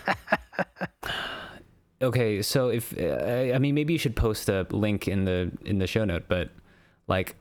[2.02, 5.78] Okay, so if uh, I mean maybe you should post a link in the in
[5.78, 6.50] the show note, but
[7.08, 7.36] like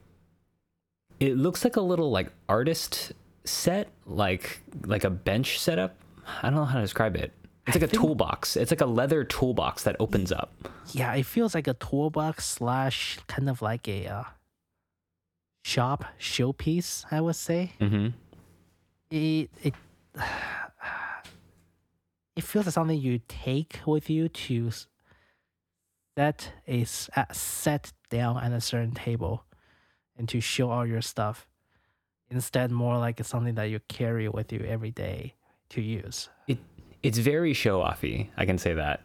[1.18, 3.12] it looks like a little like artist
[3.44, 5.96] set, like like a bench setup.
[6.42, 7.32] I don't know how to describe it.
[7.66, 8.56] It's like a think- toolbox.
[8.56, 10.52] It's like a leather toolbox that opens up.
[10.92, 14.24] Yeah, it feels like a toolbox slash kind of like a uh,
[15.62, 17.04] shop showpiece.
[17.10, 18.08] I would say Mm-hmm.
[19.10, 19.74] it it
[22.36, 24.70] it feels like something you take with you to
[26.16, 29.44] set a set down at a certain table
[30.16, 31.46] and to show all your stuff.
[32.30, 35.34] Instead, more like it's something that you carry with you every day
[35.70, 36.28] to use.
[36.46, 36.58] It
[37.02, 38.28] it's very show offy.
[38.36, 39.04] I can say that.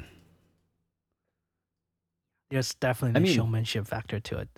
[2.52, 4.50] There's definitely I the mean- showmanship factor to it.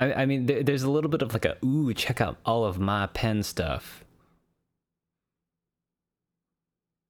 [0.00, 2.64] I, I mean, there, there's a little bit of like a ooh, check out all
[2.64, 4.04] of my pen stuff.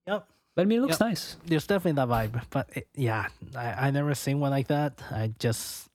[0.06, 0.26] Yep.
[0.54, 1.08] But I mean, it looks Yep.
[1.08, 1.36] nice.
[1.46, 5.32] there's definitely that vibe but it, yeah I, I never seen one like that i
[5.38, 5.88] just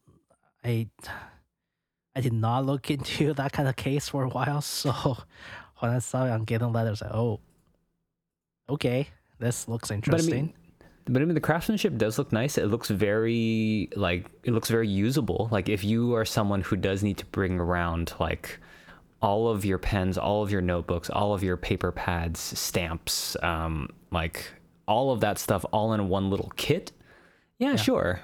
[0.63, 0.87] i
[2.15, 5.17] i did not look into that kind of case for a while so
[5.79, 7.41] when i saw it on getting letters like oh
[8.69, 10.53] okay this looks interesting
[11.05, 12.57] but I mean, the craftsmanship does look nice.
[12.57, 15.49] It looks very like it looks very usable.
[15.51, 18.59] Like if you are someone who does need to bring around like
[19.21, 23.89] all of your pens, all of your notebooks, all of your paper pads, stamps, um,
[24.11, 24.45] like
[24.87, 26.91] all of that stuff, all in one little kit.
[27.59, 27.75] Yeah, Yeah.
[27.77, 28.19] sure.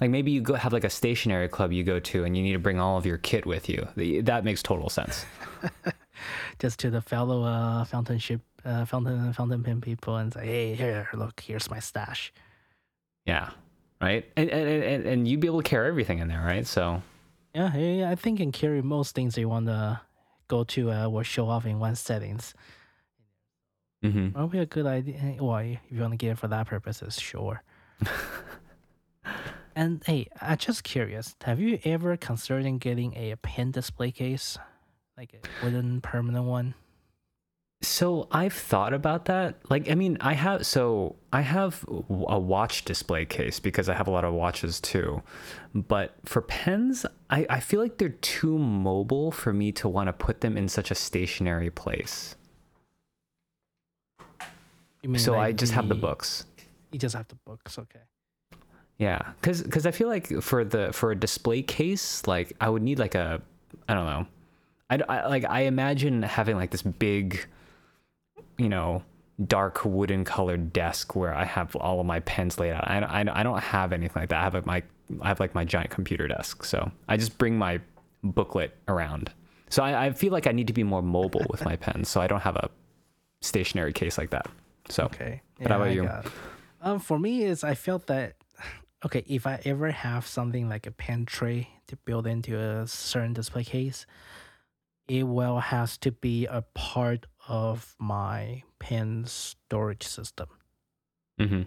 [0.00, 2.54] Like maybe you go have like a stationary club you go to, and you need
[2.54, 3.86] to bring all of your kit with you.
[4.22, 5.24] That makes total sense.
[6.58, 10.74] just to the fellow uh fountain ship uh fountain fountain pen people and say hey
[10.74, 12.32] here look here's my stash
[13.26, 13.50] Yeah,
[14.00, 14.24] right.
[14.36, 16.66] And and and, and you'd be able to carry everything in there, right?
[16.66, 17.02] So
[17.54, 20.00] yeah i think can carry most things you want to
[20.48, 22.54] go to uh, or show off in one settings
[24.02, 25.36] hmm Probably a good idea.
[25.40, 27.62] Well, if you want to get it for that purposes, sure.
[29.76, 31.36] and hey, I'm just curious.
[31.44, 34.58] Have you ever considered getting a pen display case,
[35.16, 36.74] like a wooden permanent one?
[37.82, 39.56] So I've thought about that.
[39.68, 44.06] Like, I mean, I have so I have a watch display case because I have
[44.06, 45.22] a lot of watches too.
[45.74, 50.12] But for pens, I, I feel like they're too mobile for me to want to
[50.12, 52.36] put them in such a stationary place.
[55.16, 56.46] So like I just have the books.
[56.92, 58.00] You just have the books, okay?
[58.98, 62.82] Yeah, because because I feel like for the for a display case, like I would
[62.82, 63.42] need like a
[63.88, 64.26] I don't know,
[64.90, 67.44] I, I like I imagine having like this big,
[68.58, 69.02] you know,
[69.46, 72.88] dark wooden colored desk where I have all of my pens laid out.
[72.88, 74.40] I I, I don't have anything like that.
[74.40, 74.82] I have like my
[75.20, 77.80] I have like my giant computer desk, so I just bring my
[78.22, 79.30] booklet around.
[79.68, 82.20] So I, I feel like I need to be more mobile with my pens, so
[82.20, 82.70] I don't have a
[83.40, 84.46] stationary case like that.
[84.88, 85.42] So Okay.
[85.58, 86.08] But how about you?
[86.80, 88.34] Um, for me is I felt that
[89.04, 93.32] okay, if I ever have something like a pen tray to build into a certain
[93.32, 94.06] display case,
[95.08, 100.48] it will has to be a part of my pen storage system.
[101.38, 101.62] hmm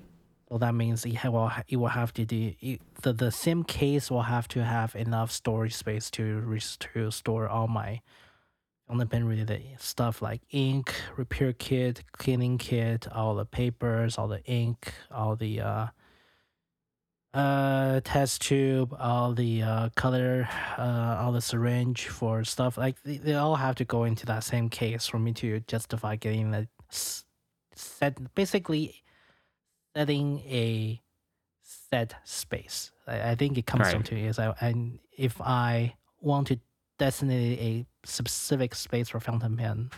[0.50, 4.12] So that means it will it will have to do it, the the same case
[4.12, 8.02] will have to have enough storage space to to store all my
[8.88, 14.28] on the pen related stuff like ink, repair kit, cleaning kit, all the papers, all
[14.28, 15.88] the ink, all the uh
[17.36, 23.18] uh test tube, all the uh color, uh all the syringe for stuff like they,
[23.18, 26.68] they all have to go into that same case for me to justify getting the
[27.76, 29.04] set basically
[29.96, 31.02] setting a
[31.62, 32.92] set space.
[33.08, 36.60] I, I think it comes down to is I and if I want to
[36.98, 39.90] designate a specific space for fountain pen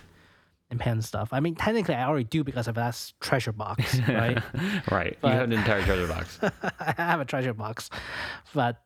[0.70, 1.30] and pen stuff.
[1.32, 4.42] I mean, technically, I already do because of that treasure box, right?
[4.92, 5.18] right.
[5.22, 6.40] But- you have an entire treasure box.
[6.80, 7.90] I have a treasure box,
[8.54, 8.82] but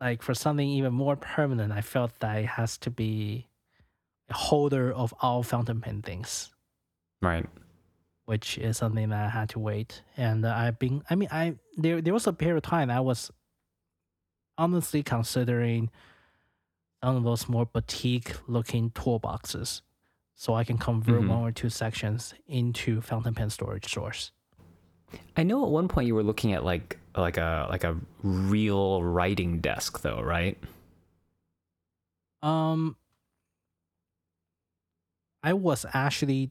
[0.00, 3.48] like for something even more permanent, I felt that it has to be
[4.28, 6.50] a holder of all fountain pen things
[7.20, 7.46] Right.
[8.24, 10.02] which is something that I had to wait.
[10.16, 13.30] And I've been, I mean, I there there was a period of time I was
[14.58, 15.90] honestly considering
[17.02, 19.82] some of those more boutique looking toolboxes,
[20.34, 21.28] so I can convert Mhm.
[21.28, 24.32] one or two sections into fountain pen storage source.
[25.36, 29.02] I know at one point you were looking at like like a like a real
[29.02, 30.58] writing desk though, right?
[32.42, 32.96] Um,
[35.42, 36.50] I was actually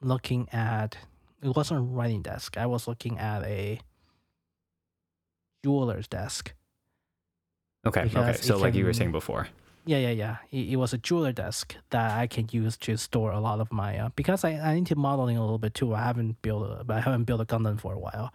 [0.00, 0.96] looking at
[1.42, 2.56] it wasn't a writing desk.
[2.56, 3.80] I was looking at a
[5.64, 6.54] jeweler's desk.
[7.84, 8.02] Okay.
[8.14, 8.32] Okay.
[8.34, 9.48] So like you were saying before.
[9.84, 10.36] Yeah, yeah, yeah.
[10.50, 13.72] It, it was a jeweler desk that I can use to store a lot of
[13.72, 15.94] my uh, because I, I need to modeling a little bit too.
[15.94, 18.32] I haven't built a, I haven't built a Gundam for a while.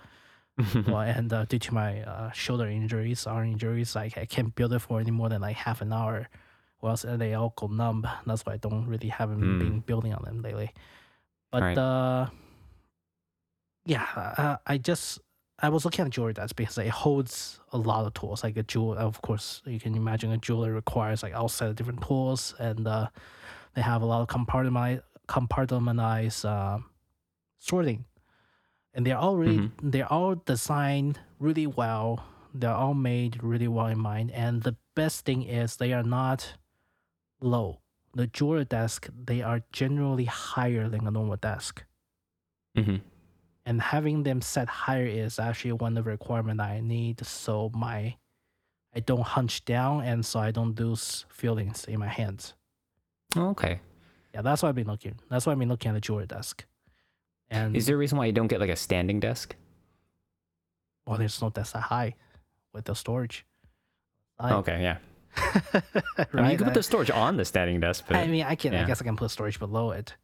[0.87, 4.73] well, and uh, due to my uh, shoulder injuries, arm injuries, like I can't build
[4.73, 6.27] it for any more than like half an hour,
[6.81, 8.07] or else they all go numb.
[8.25, 9.59] That's why I don't really haven't Hmm.
[9.59, 10.71] been building on them lately.
[11.51, 11.77] But Right.
[11.77, 12.27] uh,
[13.85, 15.19] yeah, uh, I just
[15.59, 18.43] I was looking at jewelry desk because it holds a lot of tools.
[18.43, 21.75] Like a jewel, of course, you can imagine a jeweler requires like all set of
[21.75, 23.09] different tools, and uh,
[23.73, 26.79] they have a lot of compartmentalized compartmentalized uh,
[27.57, 28.05] sorting,
[28.93, 29.91] and they're all really Mhm.
[29.91, 32.23] they're all designed really well.
[32.53, 36.53] They're all made really well in mind, and the best thing is they are not
[37.41, 37.81] low.
[38.13, 41.83] The jeweler desk they are generally higher than a normal desk
[42.75, 42.97] hmm
[43.67, 48.15] and having them set higher is actually one of the requirements I need so my
[48.95, 52.53] I don't hunch down and so I don't lose feelings in my hands.
[53.35, 53.81] Oh, okay.
[54.33, 55.19] Yeah, that's why I've been looking.
[55.29, 56.65] That's why I've been looking at the jewelry desk.
[57.49, 59.55] And Is there a reason why you don't get like a standing desk?
[61.05, 62.15] well, there's no desk that high
[62.73, 63.45] with the storage.
[64.41, 64.97] Okay, yeah.
[65.73, 65.83] right?
[66.33, 68.55] I mean, you can put the storage on the standing desk, but I mean, I
[68.55, 68.73] can.
[68.73, 70.15] I guess I can put storage below it,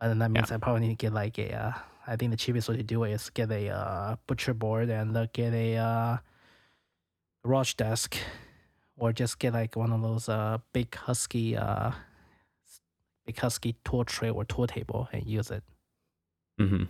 [0.00, 1.52] but then that means I probably need to get like a.
[1.52, 1.72] Uh,
[2.08, 5.14] I think the cheapest way to do it is get a uh, butcher board and
[5.16, 6.16] uh, get a uh,
[7.44, 8.16] garage desk,
[8.96, 11.92] or just get like one of those uh big husky uh
[13.26, 15.62] big husky tool tray or tool table and use it.
[16.58, 16.84] hmm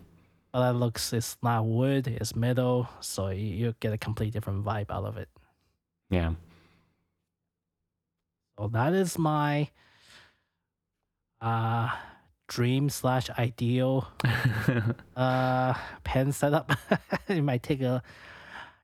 [0.52, 4.64] But that looks it's not wood, it's metal, so you, you get a completely different
[4.64, 5.28] vibe out of it.
[6.11, 6.35] yeah.
[8.59, 9.70] So that is my
[11.40, 11.90] uh
[12.48, 14.08] dream slash ideal
[15.16, 16.72] uh pen setup.
[17.28, 18.02] it might take a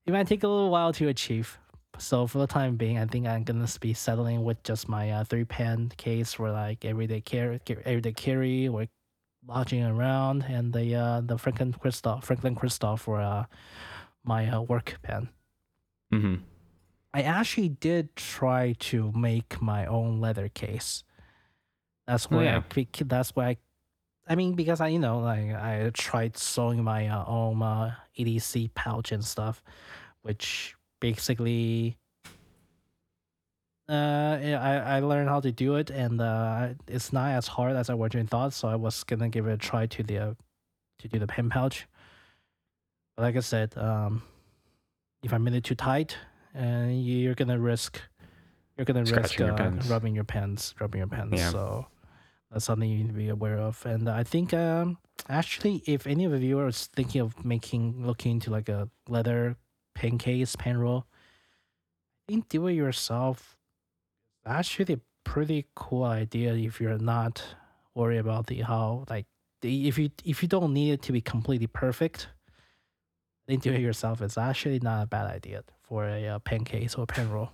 [0.07, 1.59] it might take a little while to achieve.
[1.99, 5.25] So for the time being, I think I'm gonna be settling with just my uh,
[5.25, 8.87] three pen case for like everyday carry, everyday carry or
[9.47, 13.45] lodging around, and the uh the Franklin Christoph Franklin Christoph for uh
[14.25, 15.29] my uh, work pen.
[16.11, 16.37] hmm
[17.13, 21.05] I actually did try to make my own leather case.
[22.07, 22.57] That's Oh, why yeah.
[22.57, 23.57] I bec- that's why I,
[24.29, 28.75] I mean because I you know like I tried sewing my uh, own uh, EDC
[28.75, 29.63] pouch and stuff,
[30.23, 31.97] which basically
[33.89, 37.77] uh yeah, I I learned how to do it and uh it's not as hard
[37.77, 38.53] as I originally thought.
[38.55, 40.35] So I was gonna give it a try to the uh,
[41.01, 41.87] to do the pen pouch.
[43.17, 44.23] But like I said, um,
[45.23, 46.17] if I made it too tight,
[46.55, 48.01] and you're gonna risk
[48.79, 51.33] you're gonna risk your uh, rubbing your pens, rubbing your pens.
[51.35, 51.51] Yeah.
[51.51, 51.87] So
[52.63, 53.85] something you need to be aware of.
[53.87, 58.51] And I think um, actually, if any of the viewers thinking of making looking into
[58.51, 59.57] like a leather
[59.95, 61.07] pen case, pen roll,
[62.29, 63.57] I think do it yourself.
[64.47, 67.43] Actually, a pretty cool idea if you're not
[67.95, 69.27] worried about the how like
[69.63, 72.29] the, if you if you don't need it to be completely perfect.
[73.47, 76.65] I think do it yourself is actually not a bad idea for a uh, pen
[76.65, 77.51] case or pen roll.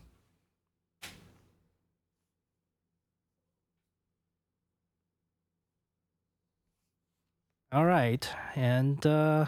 [7.72, 9.46] All right, and uh,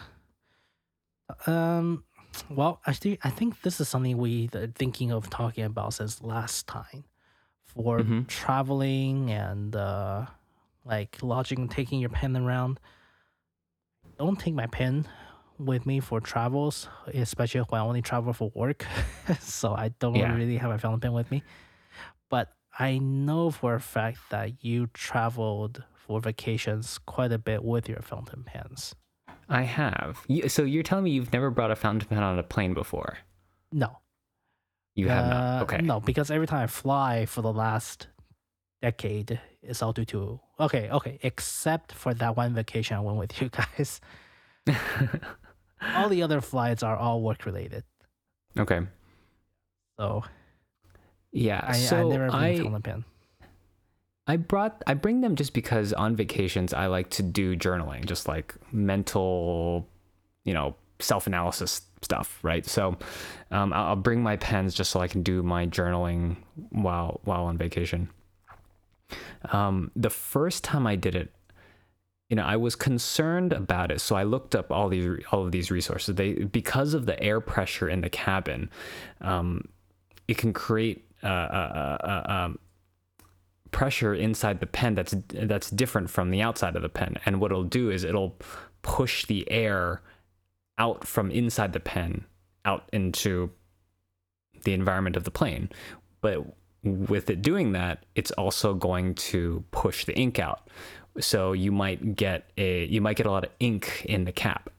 [1.47, 2.05] um,
[2.51, 6.23] well, I think I think this is something we are thinking of talking about since
[6.23, 7.05] last time
[7.65, 8.27] for Mhm.
[8.29, 10.27] traveling and uh,
[10.85, 12.81] like lodging, and taking your pen around.
[14.19, 15.09] Don't take my pen
[15.59, 18.87] with me for travels, especially when I only travel for work.
[19.41, 20.33] so I don't Yeah.
[20.33, 21.45] really have my fountain pen with me.
[22.31, 27.89] But I know for a fact that you traveled for vacations quite a bit with
[27.89, 28.95] your fountain pens.
[29.49, 30.25] I have.
[30.49, 33.19] So you're telling me you've never brought a fountain pen on a plane before?
[33.71, 33.99] No.
[34.95, 35.63] You have Uh, not.
[35.63, 35.79] Okay.
[35.83, 38.09] No, because every time I fly for the last
[38.81, 43.41] decade, it's all due to okay, okay, except for that one vacation I went with
[43.41, 44.01] you guys.
[45.97, 47.85] all the other flights are all work related.
[48.59, 48.81] okay.
[49.99, 50.25] So
[51.33, 51.61] Yeah.
[51.67, 53.05] I, so I never I, found a pen.
[54.27, 58.29] I brought I bring them just because on vacations I like to do journaling, just
[58.29, 59.89] like mental,
[60.45, 62.65] you know, self analysis stuff, right?
[62.67, 62.97] So
[63.51, 66.37] um, I'll, bring my pens just so I can do my journaling
[66.71, 68.11] while while on vacation.
[69.51, 71.33] Um, the first time I did it,
[72.29, 75.51] you know, I was concerned about it, so I looked up all these all of
[75.51, 76.15] these resources.
[76.15, 78.71] They because of the air pressure in the cabin,
[79.21, 79.69] um,
[80.29, 82.49] it can create uh, uh, uh,
[83.73, 87.17] pressure inside the pen that's that's different from the outside of the pen.
[87.27, 88.37] And what it'll do is it'll
[88.83, 90.03] push the air
[90.79, 92.25] out from inside the pen
[92.65, 93.51] out into
[94.65, 95.71] the environment of the plane.
[96.21, 96.45] But
[96.85, 100.69] with it doing that, it's also going to push the ink out.
[101.21, 104.71] So you might get a you might get a lot of ink in the cap.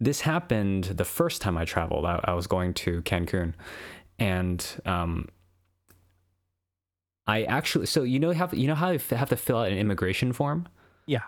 [0.00, 2.04] This happened the first time I traveled.
[2.04, 3.54] I, I was going to Cancun,
[4.18, 5.28] and um,
[7.26, 9.78] I actually so you know have you know how you have to fill out an
[9.78, 10.68] immigration form.
[11.06, 11.22] Yeah.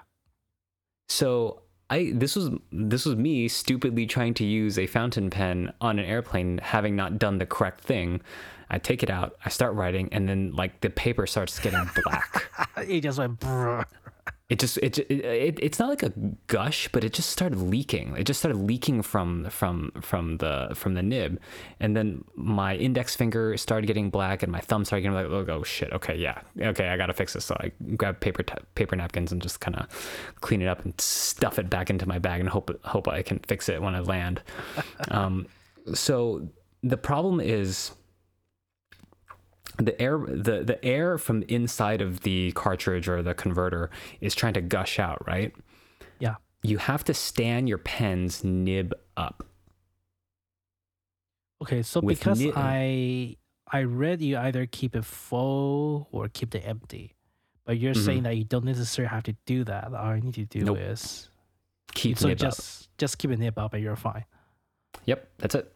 [1.09, 5.99] So I this was this was me stupidly trying to use a fountain pen on
[5.99, 8.21] an airplane, having not done the correct thing.
[8.69, 12.51] I take it out, I start writing, and then like the paper starts getting black.
[12.79, 13.39] it just went.
[13.41, 13.85] Brrr.
[14.49, 16.13] It just it, it, it it's not like a
[16.47, 18.15] gush but it just started leaking.
[18.17, 21.41] It just started leaking from from from the from the nib.
[21.81, 25.53] And then my index finger started getting black and my thumb started getting like oh,
[25.53, 25.93] oh shit.
[25.93, 26.41] Okay yeah.
[26.61, 27.45] Okay i gotta fix this.
[27.45, 30.99] So i grab paper t- paper napkins and just kind of clean it up and
[31.01, 34.01] stuff it back into my bag and hope hope i can fix it when i
[34.01, 34.43] land.
[35.09, 35.47] Um,
[35.95, 36.49] so
[36.83, 37.93] the problem is
[39.79, 44.55] the air the the air from inside of the cartridge or the converter is trying
[44.55, 45.55] to gush out, right?
[46.19, 46.37] Yeah.
[46.63, 49.45] You have to stand your pen's nib up.
[51.63, 53.37] Okay, so With because ni- I
[53.71, 57.15] I read you either keep it full or keep it empty,
[57.65, 59.93] but you're saying that you don't necessarily have to do that.
[59.95, 60.67] All you need to do Mm-hmm.
[60.67, 60.79] Nope.
[60.79, 61.29] is
[61.95, 62.41] Keep so nib up.
[62.41, 64.25] just just keep it nib up and you're fine.
[65.07, 65.73] Yep, that's it.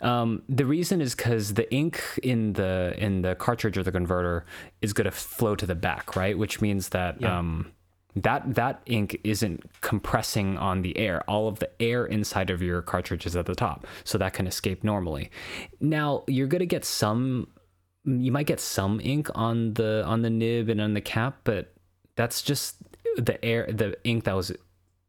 [0.00, 4.44] Um, the reason is because the ink in the in the cartridge or the converter
[4.80, 6.38] is going to flow to the back, right?
[6.38, 7.38] Which means that Yeah.
[7.38, 7.72] um,
[8.14, 11.22] that that ink isn't compressing on the air.
[11.28, 14.46] All of the air inside of your cartridge is at the top, so that can
[14.46, 15.30] escape normally.
[15.80, 17.48] Now you're going to get some.
[18.04, 21.74] You might get some ink on the on the nib and on the cap, but
[22.14, 22.76] that's just
[23.16, 24.52] the air, the ink that was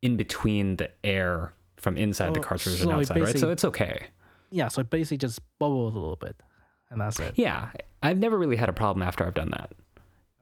[0.01, 3.37] in between the air from inside the Oh, cartridge so and outside, right?
[3.37, 4.07] So it's okay.
[4.51, 6.35] Yeah, so it basically just bubbles a little bit,
[6.89, 7.33] and that's it.
[7.35, 7.69] Yeah,
[8.01, 9.71] I've never really had a problem after I've done that.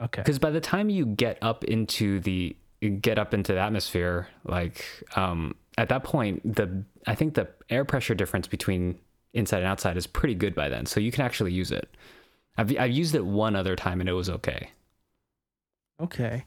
[0.00, 0.22] Okay.
[0.22, 2.56] Because by the time you get up into the
[3.00, 4.84] get up into the atmosphere, like
[5.16, 8.98] um, at that point, the I think the air pressure difference between
[9.34, 11.88] inside and outside is pretty good by then, so you can actually use it.
[12.56, 14.70] I've I've used it one other time and it was okay.
[16.00, 16.44] Okay.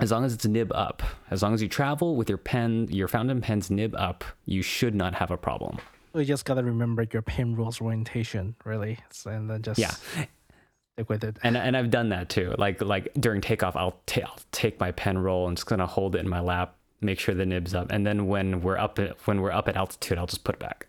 [0.00, 3.06] As long as it's nib up, as long as you travel with your pen, your
[3.06, 5.78] fountain pen's nib up, you should not have a problem.
[6.14, 9.90] You just gotta remember your pen rules orientation, really, so, and then just Yeah.
[9.90, 11.38] stick with it.
[11.42, 12.54] and and I've done that too.
[12.56, 16.14] Like like during takeoff, I'll, ta- I'll take my pen roll and just gonna hold
[16.14, 19.16] it in my lap, make sure the nib's up, and then when we're up at,
[19.26, 20.86] when we're up at altitude, I'll just put it back,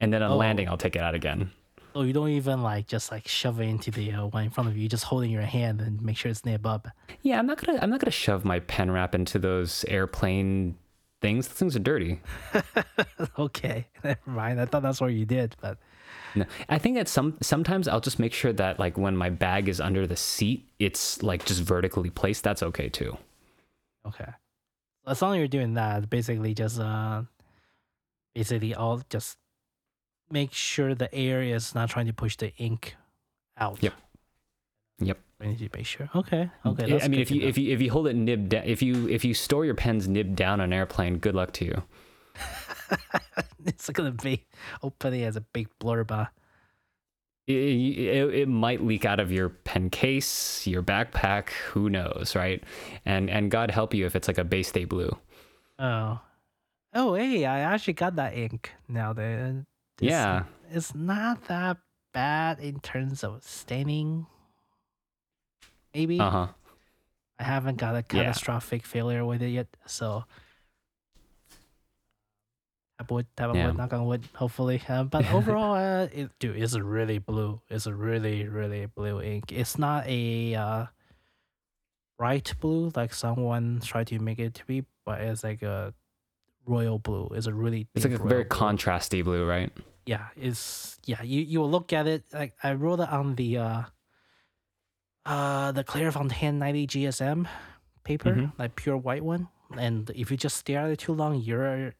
[0.00, 0.36] and then on Oh.
[0.36, 1.50] landing, I'll take it out again.
[1.92, 4.68] So you don't even like just like shove it into the uh, one in front
[4.68, 4.82] of you.
[4.82, 6.86] You just hold it in your hand and make sure it's nib up.
[7.22, 10.76] Yeah, I'm not gonna I'm not gonna shove my pen wrap into those airplane
[11.20, 11.48] things.
[11.48, 12.20] Those things are dirty.
[13.38, 14.60] okay, never mind.
[14.60, 15.78] I thought that's what you did, but
[16.34, 19.68] No, I think that some sometimes I'll just make sure that like when my bag
[19.68, 22.44] is under the seat, it's like just vertically placed.
[22.44, 23.16] That's okay too.
[24.06, 24.32] okay.
[25.06, 27.22] As long as you're doing that, basically just uh,
[28.34, 29.38] basically all just
[30.30, 32.96] make sure the air is not trying to push the ink
[33.56, 33.80] out.
[33.80, 33.94] Yep.
[34.98, 35.18] Yep.
[35.40, 36.08] We need to make sure.
[36.14, 36.50] Okay.
[36.64, 36.84] Okay.
[36.86, 37.48] Yeah, That's I mean, if you know.
[37.48, 40.08] if you if you hold it nib down, if you if you store your pens
[40.08, 41.82] nib down on an airplane, good luck to you.
[43.66, 44.44] it's gonna be
[44.82, 46.10] opening as a big blurb.
[46.10, 46.26] Uh,
[47.46, 51.50] It, it, it might leak out of your pen case, your backpack.
[51.72, 52.62] Who knows, right?
[53.04, 55.16] And and God help you if it's like a Bay State Blue.
[55.78, 56.20] oh.
[56.94, 59.12] Oh, hey, I actually got that ink now.
[59.12, 59.66] Then
[60.00, 61.76] It's- yeah, it's not that
[62.14, 64.26] bad in terms of staining.
[65.96, 66.46] Maybe uh huh.
[67.40, 68.28] I haven't got a Yeah.
[68.28, 70.24] catastrophic failure with it yet, so
[72.98, 73.66] tap wood, tap Yeah.
[73.68, 74.82] wood, knock on wood, hopefully.
[74.86, 77.62] Uh, but overall, uh, it, dude, it's a really blue.
[77.70, 79.52] It's a really, really blue ink.
[79.52, 80.86] It's not a uh,
[82.18, 85.94] bright blue like someone tried to make it to be, but it's like a
[86.66, 87.28] royal blue.
[87.34, 89.72] It's a really It's like a very blue contrasty blue, right?
[90.04, 93.58] yeah it's yeah you you will look at it like i wrote it on the
[95.26, 97.46] uh the clairefontaine 90 gsm
[98.04, 98.52] paper Mhm.
[98.58, 101.92] like pure white one and if you just stare at it too long your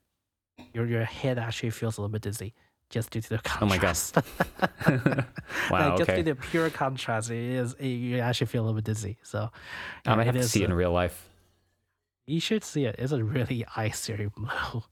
[0.72, 2.54] your your head actually feels a little bit dizzy
[2.88, 4.16] just due to the contrast.
[4.16, 4.22] Oh
[4.86, 5.24] my God.
[5.70, 5.88] Wow.
[5.88, 6.22] like just okay.
[6.22, 9.50] due to pure contrast it is it, you actually feel a little bit dizzy so
[10.06, 11.28] I might yeah, have to see it in real life.
[12.28, 12.94] you should see it.
[12.98, 14.82] It's a really icy blue.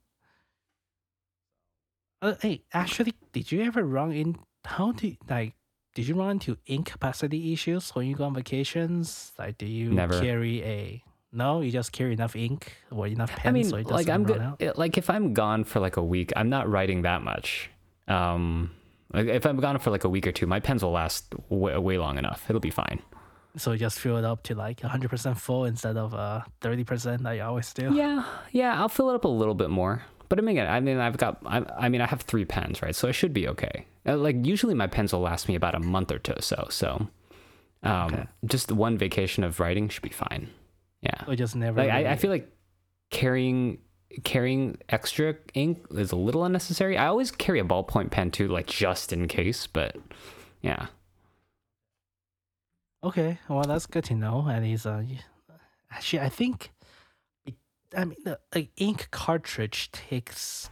[2.23, 4.39] Uh, hey, actually, did you ever run in?
[4.65, 5.55] How do you, like?
[5.95, 9.33] Did you run into ink capacity issues when you go on vacations?
[9.39, 10.21] Like, do you Never.
[10.21, 11.05] carry a?
[11.33, 14.11] No, you just carry enough ink or enough pens I mean, so it like doesn't
[14.13, 14.67] I'm run good.
[14.69, 17.71] it- Like if I'm gone for like a week, I'm not writing that much.
[18.09, 18.71] Um,
[19.13, 21.77] like if I'm gone for like a week or two, my pens will last way,
[21.79, 22.45] way long enough.
[22.49, 23.01] It'll be fine.
[23.57, 27.33] So you just fill it up to like 100% full instead of uh 30% that
[27.33, 27.95] you always do.
[27.95, 30.03] Yeah, yeah, I'll fill it up a little bit more.
[30.29, 32.95] But I mean, I mean, I've got, I, I mean, I have three pens, right?
[32.95, 33.87] So I should be okay.
[34.07, 36.35] Uh, Like usually, my pens will last me about a month or two.
[36.41, 37.09] So, so,
[37.83, 38.25] um, Okay.
[38.47, 40.49] just one vacation of writing should be fine.
[41.03, 41.81] Yeah, So just never.
[41.81, 42.51] like I, I feel like
[43.11, 43.79] carrying
[44.23, 46.97] carrying extra ink is a little unnecessary.
[46.97, 49.67] I always carry a ballpoint pen too, like just in case.
[49.67, 49.97] But
[50.63, 50.87] yeah,
[53.03, 54.47] Okay, well that's good to know.
[54.49, 55.03] And he's uh,
[55.91, 56.71] actually I think,
[57.97, 60.71] I mean the like, ink cartridge takes.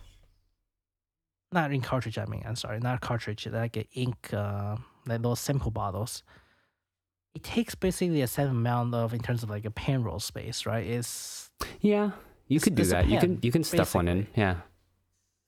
[1.52, 2.18] Not ink cartridge.
[2.18, 3.46] I mean, I'm sorry, not cartridge.
[3.46, 6.22] Like a ink, uh, like those sample bottles.
[7.34, 10.66] It takes basically a set amount of in terms of like a pen roll space,
[10.66, 10.86] right?
[10.86, 11.50] It's
[11.80, 12.10] yeah,
[12.48, 13.06] you could do that.
[13.08, 14.26] You can you can stuff one in.
[14.36, 14.56] Yeah,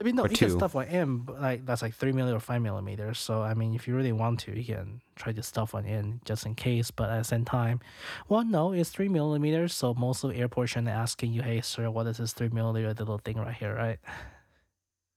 [0.05, 2.37] I mean, no, Or you can stuff one in, but like that's like three millimeter
[2.37, 3.19] or five millimeters.
[3.19, 6.21] So I mean, if you really want to, you can try to stuff one in
[6.27, 6.91] just in case.
[6.91, 7.81] But at the same time,
[8.29, 9.73] well, no, it's three millimeters.
[9.73, 12.93] So most of the airport shouldn't asking you, "Hey, sir, what is this three millimeter
[12.93, 13.99] little thing right here?" Right?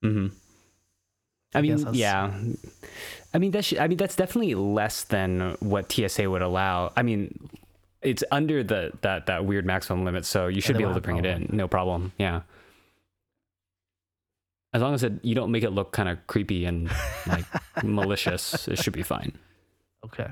[0.06, 0.28] Mm-hmm.
[1.54, 2.32] I I mean, yeah.
[3.34, 6.94] I mean, that's I mean that's definitely less than what TSA would allow.
[6.96, 7.50] I mean,
[8.02, 11.18] it's under the that that weird maximum limit, so you should be able to bring
[11.18, 12.14] it in, no problem.
[12.18, 12.44] Yeah.
[14.74, 16.90] As long as it, you don't make it look kind of creepy and
[17.28, 17.46] like
[17.84, 19.38] malicious, it should be fine.
[20.06, 20.30] Okay.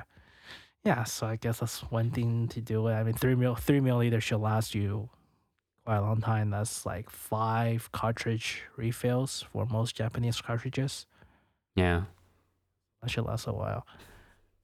[0.83, 1.03] Yeah.
[1.03, 2.87] So I guess that's one thing to do.
[2.87, 5.09] I mean, three mil three milliliter should last you
[5.85, 6.49] quite a long time.
[6.49, 11.05] That's like five cartridge refills for most Japanese cartridges.
[11.75, 12.03] Yeah.
[13.01, 13.85] That should last a while.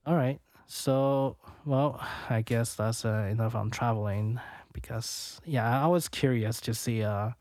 [0.06, 0.40] All right.
[0.66, 4.40] So, well, I guess that's uh, enough on traveling
[4.74, 7.32] because, yeah, I was curious to see uh,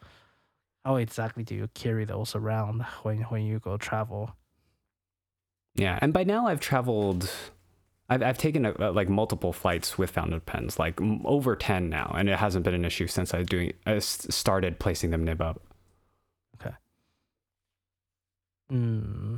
[0.85, 4.35] how exactly do you carry those around when, when you go travel.
[5.75, 7.31] Yeah, and by now I've traveled.
[8.09, 12.13] I've I've taken uh like multiple flights with fountain pens, like m- over ten now,
[12.19, 15.63] and it hasn't been an issue since I doing I started placing them nib up.
[16.61, 16.75] Okay.
[18.69, 19.37] Hmm.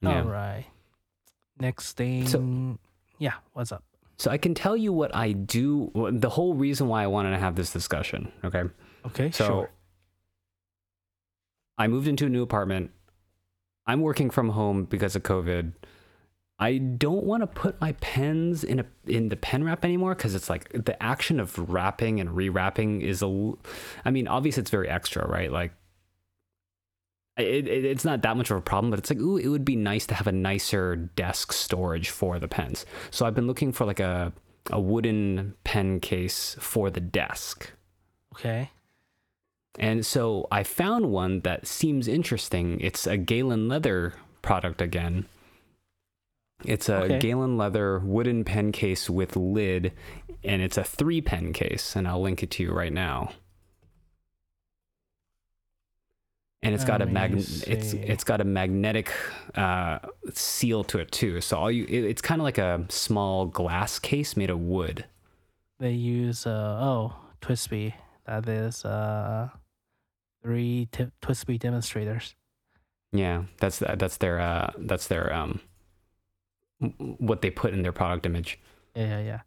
[0.00, 0.22] Yeah.
[0.22, 0.64] All right.
[1.60, 2.26] Next thing.
[2.26, 2.78] So,
[3.18, 3.84] yeah, what's up?
[4.16, 5.92] So I can tell you what I do.
[6.12, 8.32] The whole reason why I wanted to have this discussion.
[8.44, 8.62] Okay.
[9.06, 9.70] Okay, So sure.
[11.78, 12.90] I moved into a new apartment.
[13.86, 15.72] I'm working from home because of COVID.
[16.58, 20.34] I don't want to put my pens in a in the pen wrap anymore because
[20.34, 23.52] it's like the action of wrapping and rewrapping is a.
[24.04, 25.52] I mean, obviously it's very extra, right?
[25.52, 25.72] Like,
[27.36, 29.64] it, it it's not that much of a problem, but it's like, ooh, it would
[29.64, 32.84] be nice to have a nicer desk storage for the pens.
[33.12, 34.32] So I've been looking for like a
[34.70, 37.70] a wooden pen case for the desk.
[38.34, 38.70] Okay.
[39.78, 42.80] And so I found one that seems interesting.
[42.80, 45.26] It's a Galen leather product again.
[46.64, 47.18] It's a Okay.
[47.20, 49.92] Galen leather wooden pen case with lid,
[50.42, 53.30] and it's a three pen case, and I'll link it to you right now.
[56.60, 57.34] And it's got a Let mag.
[57.36, 59.12] It's it's got a magnetic
[59.54, 60.00] uh,
[60.32, 61.40] seal to it too.
[61.40, 65.04] So all you, it, it's kind of like a small glass case made of wood.
[65.78, 67.94] They use, uh, oh, TWSBI.
[68.26, 69.48] That is uh,
[70.42, 72.34] three t- TWSBI demonstrators.
[73.12, 75.60] Yeah, that's that's their uh, that's their um,
[76.98, 78.58] what they put in their product image.
[78.94, 79.40] Yeah, yeah, yeah.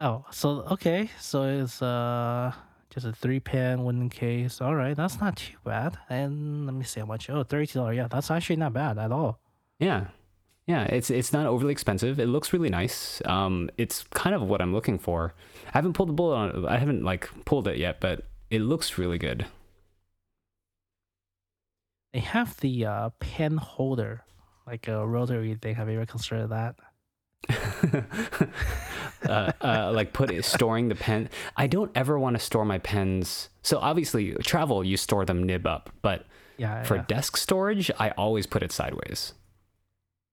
[0.00, 2.52] Oh, so okay, so it's uh
[2.90, 4.60] just a three pen wooden case.
[4.60, 5.96] All right, that's not too bad.
[6.10, 7.30] And let me see how much.
[7.30, 7.96] Oh, thirty dollars.
[7.96, 9.40] Yeah, that's actually not bad at all.
[9.78, 10.08] Yeah,
[10.66, 12.18] yeah, it's it's not overly expensive.
[12.18, 13.22] It looks really nice.
[13.24, 15.32] Um, it's kind of what I'm looking for.
[15.68, 16.68] I haven't pulled the bullet on it.
[16.68, 19.46] I haven't like pulled it yet, but it looks really good.
[22.16, 24.24] They have the uh pen holder,
[24.66, 25.74] like a rotary thing.
[25.74, 26.76] Have you ever considered that?
[29.28, 31.28] uh, uh, like put it, storing the pen.
[31.58, 33.50] I don't ever want to store my pens.
[33.60, 36.24] So obviously, travel you store them nib up, but
[36.56, 36.84] Yeah.
[36.84, 37.04] for yeah.
[37.06, 39.34] desk storage, I always put it sideways.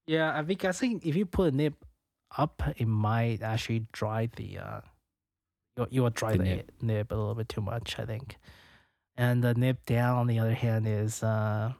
[0.07, 1.75] Yeah, I think I think if you put a nib
[2.37, 4.81] up, it might actually dry the uh,
[5.75, 6.71] you you will dry The the, nib.
[6.81, 7.11] nib.
[7.11, 8.37] a little bit too much, I think.
[9.15, 11.73] And the nib down, on the other hand, is uh,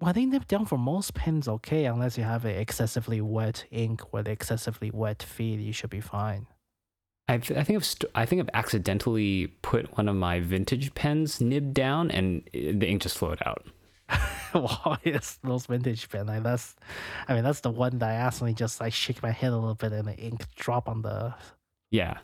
[0.00, 3.66] well, I think nib down for most pens okay, unless you have a excessively wet
[3.70, 6.46] ink or the excessively wet feed, you should be fine.
[7.28, 11.40] I've, I think I've st- I think I've accidentally put one of my vintage pens
[11.40, 13.66] nib down, and i- the ink just flowed out.
[14.54, 16.26] well, it's those vintage pen.
[16.26, 16.74] Like that's,
[17.28, 19.76] I mean, that's the one that I accidentally just like shake my head a little
[19.76, 21.34] bit and the ink drop on the.
[21.92, 22.18] Yeah,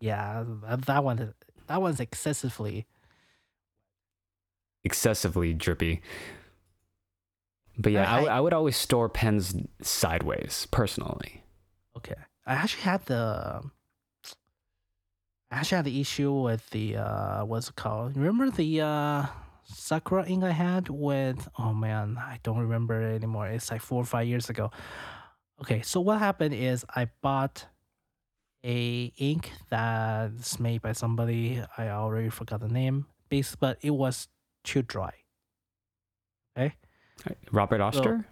[0.00, 0.44] Yeah,
[0.86, 1.34] that one,
[1.66, 2.86] that one's excessively.
[4.86, 6.00] Excessively drippy.
[7.76, 11.42] But yeah, I would always store pens sideways personally.
[11.96, 12.14] Okay.
[12.46, 13.62] I actually had the
[15.50, 18.16] I actually had the issue with the uh what's it called?
[18.16, 19.26] Remember the uh
[19.64, 23.48] Sakura ink I had with oh man, I don't remember it anymore.
[23.48, 24.70] It's like four or five years ago.
[25.60, 27.66] Okay, so what happened is I bought
[28.64, 33.06] a ink that's made by somebody I already forgot the name.
[33.28, 34.28] Base, but it was
[34.66, 35.12] too dry.
[36.58, 36.74] Okay.
[37.50, 38.26] Robert Oster?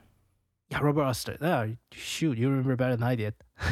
[0.70, 1.36] Yeah, Robert Oster.
[1.40, 3.34] Oh, shoot, you remember better than I did.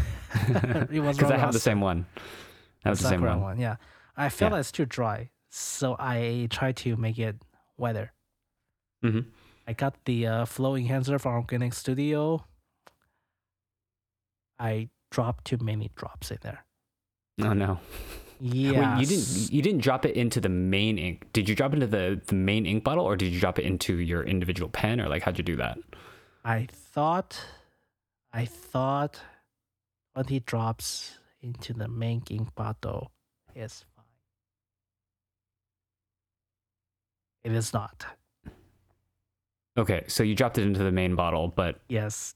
[0.90, 2.06] it was Because I have the same one.
[2.84, 3.60] That was the same Sakura one.
[3.60, 3.76] Yeah,
[4.16, 4.58] I felt Yeah.
[4.58, 7.36] it's too dry, so I tried to make it
[7.76, 8.12] wetter.
[9.02, 9.20] hmm
[9.66, 12.44] I got the uh, flow enhancer from Organic Studio.
[14.58, 16.64] I dropped too many drops in there.
[17.40, 17.78] Oh no.
[18.45, 21.28] Yeah, you didn't you didn't drop it into the main ink.
[21.32, 23.64] Did you drop it into the, the main ink bottle or did you drop it
[23.64, 25.78] into your individual pen or like how'd you do that?
[26.45, 27.40] I thought,
[28.32, 29.20] I thought,
[30.12, 33.12] twenty drops into the main ink bottle
[33.55, 34.05] is fine.
[37.45, 38.05] It is not.
[39.78, 42.34] Okay, so you dropped it into the main bottle, but Yes,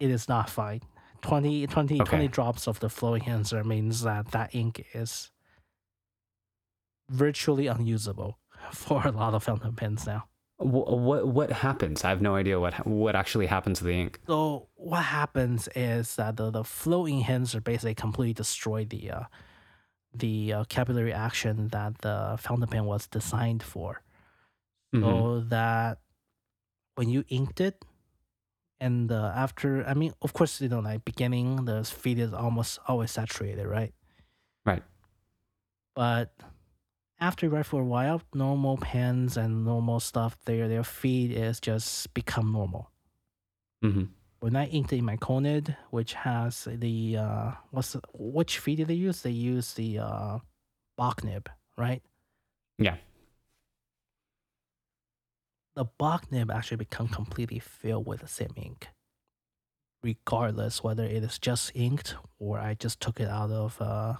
[0.00, 0.80] it is not fine.
[1.24, 2.10] 20, 20, Okay.
[2.10, 5.30] 20 drops of the flow enhancer means that that ink is
[7.10, 8.38] virtually unusable
[8.72, 10.24] for a lot of fountain pens now.
[10.58, 12.04] wh- what what happens?
[12.04, 14.20] I have no idea what what actually happens to the ink.
[14.26, 19.22] So what happens is that the, the flow enhancer basically completely destroy the uh,
[20.14, 24.02] the uh, capillary action that the fountain pen was designed for.
[24.94, 25.02] Mhm.
[25.02, 25.98] So that
[26.96, 27.84] when you inked it,
[28.80, 32.78] and uh, after, I mean, of course, you know, like beginning, the feed is almost
[32.88, 33.92] always saturated, right?
[34.66, 34.82] Right.
[35.94, 36.32] But
[37.20, 41.60] after you write for a while, normal pens and normal stuff, their their feed is
[41.60, 42.90] just become normal.
[43.84, 44.08] Mhm.
[44.40, 48.88] when I inked in my Conid, which has the uh, what's the, which feed did
[48.88, 49.22] they use?
[49.22, 50.38] They use the uh,
[50.96, 51.48] Bock nib,
[51.78, 52.02] right?
[52.78, 52.96] Yeah.
[55.74, 58.88] The Bock nib actually become completely filled with the same ink,
[60.02, 64.14] regardless whether it is just inked or I just took it out of uh,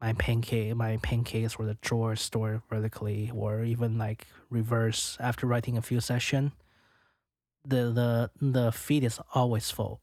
[0.00, 5.76] my pancake, my pancakes or the drawer stored vertically, or even like reverse after writing
[5.76, 6.52] a few session.
[7.64, 10.00] The the the feed is always full.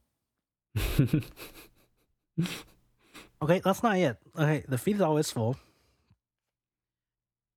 [3.44, 4.18] Okay, that's not it.
[4.40, 5.58] Okay, the feed is always full.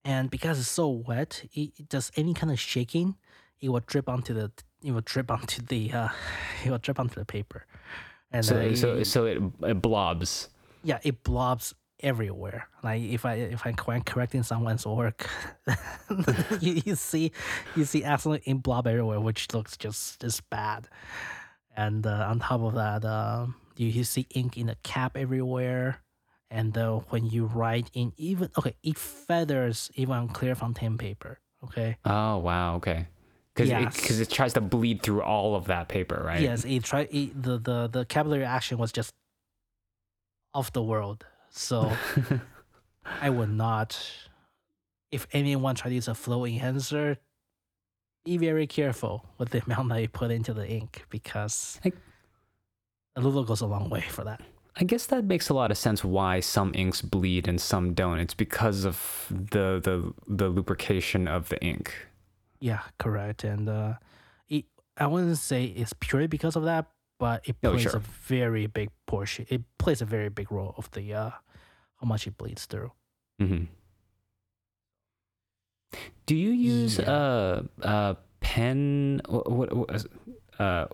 [0.07, 3.17] And because it's so wet, it, it does any kind of shaking,
[3.61, 4.53] it will drip onto the
[4.83, 6.09] it will drip onto the uh
[6.65, 7.67] it will drip onto the paper.
[8.31, 10.49] And so I- so so it, it blobs.
[10.85, 12.69] yeah, it blobs everywhere.
[12.85, 15.27] Like if I if I'm correcting someone's work,
[16.61, 17.33] you, you see
[17.75, 20.89] you see absolutely ink blob everywhere, which looks just just bad.
[21.77, 23.47] And uh, on top of that, uh,
[23.77, 25.99] you, you see ink in the cap everywhere.
[26.51, 31.41] And uh, when you write in even okay, it feathers even on Clairefontaine paper.
[31.65, 31.97] Okay.
[32.05, 33.09] Oh wow, okay.
[33.55, 33.97] Because Yes.
[34.01, 36.41] because it, tries to bleed through all of that paper, right?
[36.41, 39.13] Yes, it try it, the the the capillary action was just
[40.55, 41.27] off the world.
[41.51, 41.93] So
[43.21, 43.99] I would not.
[45.11, 47.19] If anyone try to use a flow enhancer,
[48.25, 51.93] be very careful with the amount that you put into the ink because I-
[53.17, 54.43] a little goes a long way for that.
[54.79, 58.19] I guess that makes a lot of sense why some inks bleed and some don't.
[58.19, 61.95] It's because of the the the lubrication of the ink.
[62.61, 63.45] Yeah, correct.
[63.45, 63.95] And uh,
[64.49, 64.65] it,
[64.99, 66.87] I wouldn't say it's purely because of that,
[67.19, 67.97] but it Oh, plays sure.
[67.97, 69.47] a very big portion.
[69.49, 71.31] It plays a very big role of the uh,
[72.01, 72.93] how much it bleeds through.
[73.41, 73.65] hmm
[76.27, 77.09] Do you use Yeah.
[77.09, 79.21] a a pen?
[79.29, 80.07] What, what
[80.59, 80.87] uh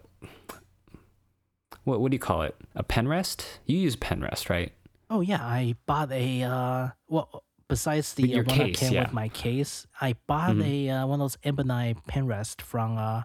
[1.85, 2.55] what what do you call it?
[2.75, 3.61] A pen rest?
[3.67, 4.73] You use pen rest, right?
[5.11, 8.93] Oh yeah, I bought a uh well besides the uh, your one case, that came
[8.95, 9.03] yeah.
[9.05, 10.65] with my case, I bought Mhm.
[10.65, 13.23] a uh, one of those ebonite pen rest from uh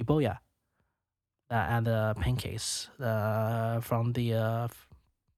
[0.00, 0.38] Eboya.
[1.50, 4.68] Uh, at the pen case uh, from the uh,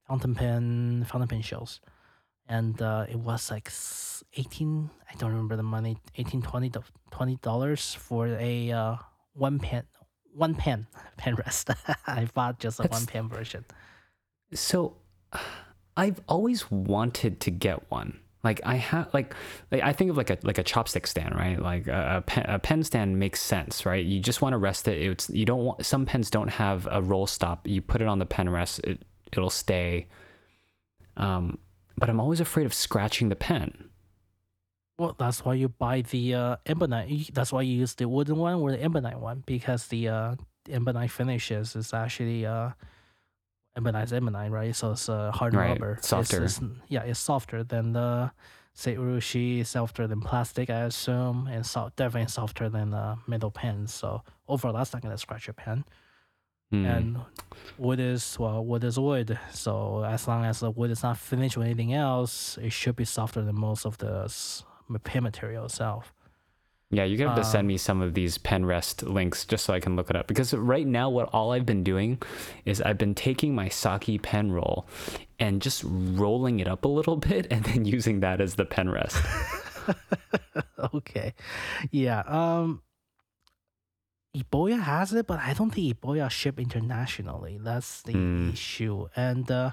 [0.07, 1.81] fountain pen fountain pen shows,
[2.47, 3.69] and uh, it was like
[4.35, 4.91] eighteen.
[5.11, 5.99] I don't remember the money.
[6.17, 6.71] 18 20
[7.11, 8.97] twenty dollars for a uh,
[9.33, 9.83] one pen
[10.35, 11.71] one pen pen rest.
[12.07, 13.65] I bought just a That's- one pen version.
[14.53, 14.97] So
[15.97, 18.21] I've always wanted to get one.
[18.43, 19.35] Like I have like,
[19.73, 21.59] like I think of like a like a chopstick stand, right?
[21.59, 24.05] Like a, a, pen, a pen stand makes sense, right?
[24.05, 24.99] You just want to rest it.
[24.99, 27.67] It's you don't want some pens don't have a roll stop.
[27.67, 30.09] You put it on the pen rest, it it'll stay.
[31.17, 31.59] Um,
[31.97, 33.89] but I'm always afraid of scratching the pen.
[34.99, 37.31] Well, that's why you buy the uh, ebonite.
[37.35, 40.35] That's why you use the wooden one or the ebonite one because the uh,
[40.71, 42.71] ebonite finishes is actually uh,
[43.77, 44.75] ebonite ebonite, right?
[44.75, 45.99] So it's uh, hard Right, rubber.
[46.01, 46.45] Softer.
[46.45, 48.31] it's- yeah, it's softer than the
[48.73, 53.93] say urushi, softer than plastic, I assume, and so, definitely softer than uh, metal pens.
[53.95, 55.85] So overall, that's not gonna scratch your pen.
[56.71, 56.87] Hmm.
[56.87, 57.19] and
[57.79, 61.59] wood is well wood is wood so as long as the wood is not finished
[61.59, 64.27] with anything else it should be softer than most of the
[65.05, 66.13] pen material itself
[66.91, 69.65] Yeah, you're gonna have to send Um, me some of these pen rest links just
[69.65, 70.29] so I can look it up.
[70.29, 72.23] Because right now, what all I've been doing
[72.65, 74.87] is I've been taking my Saki pen roll
[75.41, 78.89] and just rolling it up a little bit and then using that as the pen
[78.91, 79.17] rest.
[80.95, 81.35] okay
[81.91, 82.83] yeah um
[84.37, 87.57] Eboya has it, but I don't think Eboya ship internationally.
[87.63, 88.51] That's the Hmm.
[88.51, 89.07] issue.
[89.15, 89.73] And uh,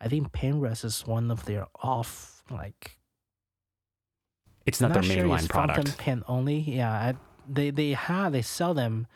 [0.00, 2.97] I think Penrest is one of their off like
[4.68, 5.98] It's not I'm their sure mainline it's fountain product.
[5.98, 6.58] pen only.
[6.58, 7.14] Yeah, I,
[7.48, 9.06] they they have they sell them.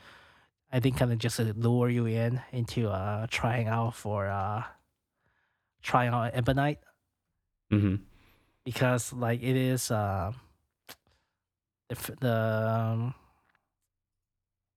[0.73, 4.65] I think kind of just to lure you in into uh trying out for uh
[5.83, 6.79] trying out ebonite
[7.71, 7.97] hmm
[8.65, 10.33] because like it is uh
[11.89, 13.15] the the um,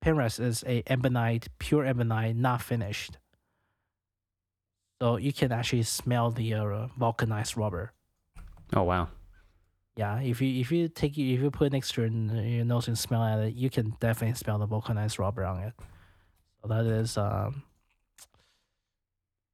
[0.04, 3.18] Penrest is a ebonite pure ebonite not finished.
[5.02, 7.92] So you can actually smell the uh, vulcanized rubber.
[8.76, 9.10] Oh wow.
[9.96, 12.98] Yeah, if you if you take if you put it next to your, nose and
[12.98, 15.74] smell at it, you can definitely smell the vulcanized rubber on it.
[16.62, 17.64] So that is um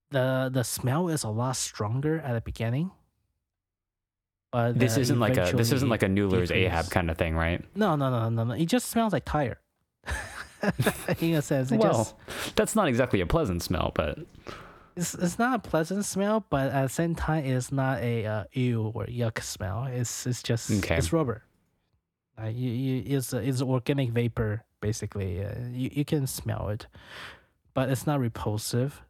[0.09, 2.91] the the smell is a lot stronger at the beginning.
[4.51, 6.51] But This uh, isn't like a this isn't like a Noodler's.
[6.51, 7.63] Ahab kind of thing, right?
[7.75, 8.53] No, no, no, no, no.
[8.53, 9.59] It just smells like tire.
[11.19, 14.19] In a sense, it well, just that's not exactly a pleasant smell, but
[14.95, 18.43] it's, it's not a pleasant smell, but at the same time, it's not a uh,
[18.53, 19.85] ew or yuck smell.
[19.85, 20.97] It's it's just Okay.
[20.97, 21.43] it's rubber.
[22.41, 25.43] Uh, you, you, it's it's organic vapor basically.
[25.43, 26.87] Uh, you you can smell it,
[27.73, 29.01] but it's not repulsive.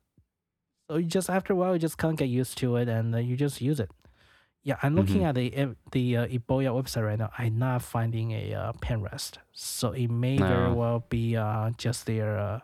[0.89, 3.19] So you just after a while, you just can't get used to it, and uh,
[3.19, 3.89] you just use it.
[4.63, 5.29] Yeah, I'm looking Mhm.
[5.29, 7.31] at the uh, the uh, Eboya website right now.
[7.37, 12.05] I'm not finding a uh, pen rest, so it may very well be uh, just
[12.05, 12.61] their.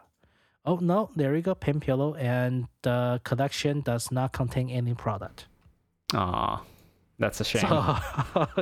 [0.68, 5.48] Oh no, there we go, pen pillow, and the collection does not contain any product.
[6.14, 6.62] ah,
[7.20, 7.62] that's a shame.
[7.62, 7.98] So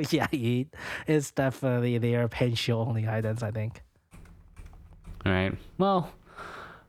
[0.12, 0.68] yeah, it
[1.08, 3.42] is definitely their pen show only items.
[3.44, 3.82] I think.
[5.26, 5.54] All right.
[5.80, 6.12] Well,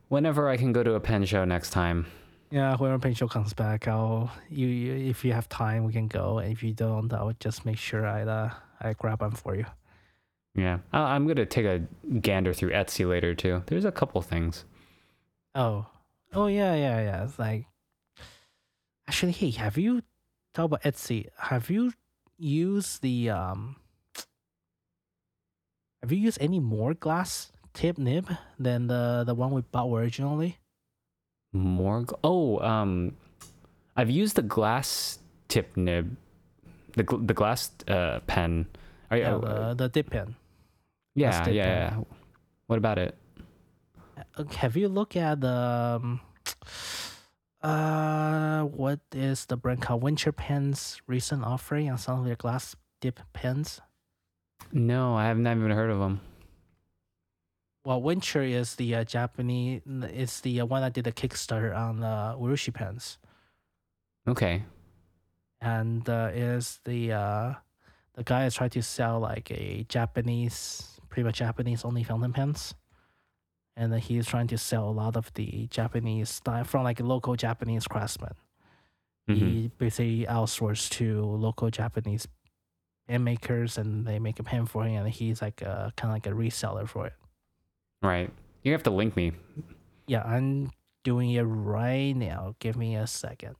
[0.09, 2.05] whenever I can go to a pen show next time,
[2.51, 6.07] Yeah, whenever pen show comes back, I'll you, you if you have time, we can
[6.07, 9.55] go, and if you don't, I'll just make sure I uh, I grab them for
[9.55, 9.65] you.
[10.53, 11.79] yeah, I- I'm gonna take a
[12.21, 13.63] gander through Etsy later too.
[13.65, 14.63] There's a couple things.
[15.55, 15.85] Oh,
[16.33, 17.23] oh yeah, yeah, yeah.
[17.23, 17.65] It's like
[19.07, 20.03] actually, hey, have you
[20.53, 21.27] talk about Etsy?
[21.37, 21.93] Have you
[22.37, 23.75] used the um?
[26.01, 28.29] Have you used any more glass tip nib
[28.59, 30.57] than the the one we bought originally?
[31.53, 32.03] More.
[32.03, 33.15] gl- Oh, um,
[33.95, 35.17] I've used the glass
[35.47, 36.15] tip nib,
[36.93, 38.67] the gl- the glass uh, pen.
[39.09, 40.35] Are you, Yeah, uh, the dip pen.
[41.15, 41.81] yeah, yeah, pen.
[41.97, 42.03] yeah.
[42.67, 43.15] What about it?
[44.37, 45.47] Uh, Have you looked at the
[46.01, 46.19] um,
[47.61, 50.03] uh what is the brand called?
[50.03, 53.81] Wancher Pens recent offering on some of their glass dip pens.
[54.71, 56.21] No, I have not even heard of them.
[57.85, 59.81] Well, Wancher is the uh, Japanese.
[59.87, 63.17] It's the uh, one that did the Kickstarter on the Urushi pens,
[64.27, 64.63] Okay.
[65.61, 67.53] and uh, is the uh,
[68.15, 72.73] the guy is trying to sell like a Japanese, pretty much Japanese only fountain pens,
[73.77, 77.87] and he's trying to sell a lot of the Japanese style from like local Japanese
[77.87, 78.33] craftsmen.
[79.29, 79.37] Mhm.
[79.37, 82.27] He basically outsourced to local Japanese
[83.07, 86.15] pen makers, and they make a pen for him, and he's like a kind of
[86.15, 87.13] like a reseller for it.
[88.01, 88.31] Right.
[88.63, 89.33] You have to link me.
[90.07, 90.71] Yeah, I'm
[91.03, 92.55] doing it right now.
[92.59, 93.55] Give me a second.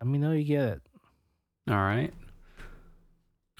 [0.00, 0.82] Let me know you get it.
[1.68, 2.12] All right.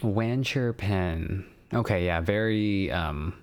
[0.00, 1.46] Wancher pen.
[1.74, 3.34] Okay, yeah, very um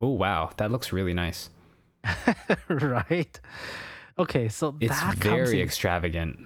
[0.00, 1.50] Oh wow, that looks really nice.
[2.68, 3.38] right?
[4.18, 6.38] Okay, so It's that comes very in, extravagant.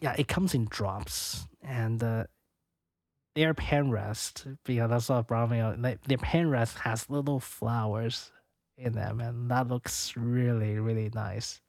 [0.00, 2.24] yeah, it comes in drops, and uh,
[3.34, 5.78] their pen rest because that's what brought me out.
[5.78, 8.32] Like, their pen rest has little flowers
[8.78, 11.60] in them, and that looks really, really nice.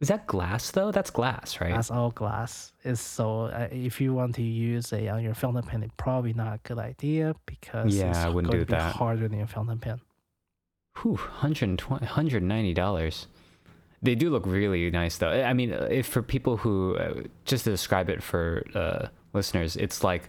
[0.00, 0.90] Is that glass though?
[0.92, 1.74] That's glass, right?
[1.74, 2.72] That's all glass.
[2.84, 6.34] Is so uh, if you want to use a on your fountain pen, it's probably
[6.34, 8.94] not a good idea because Yeah, it's I wouldn't going do to be that.
[8.96, 10.00] harder than your fountain pen.
[11.02, 13.26] Whew, 120 $190.
[14.02, 15.30] They do look really nice though.
[15.30, 20.04] I mean, if for people who uh, just to describe it for uh, listeners, it's
[20.04, 20.28] like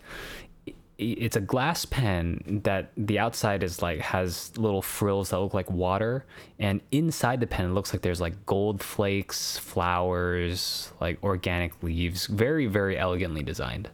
[0.98, 5.70] it's a glass pen that the outside is like has little frills that look like
[5.70, 6.26] water
[6.58, 12.26] and inside the pen it looks like there's like gold flakes, flowers, like organic leaves.
[12.26, 13.90] Very very elegantly designed.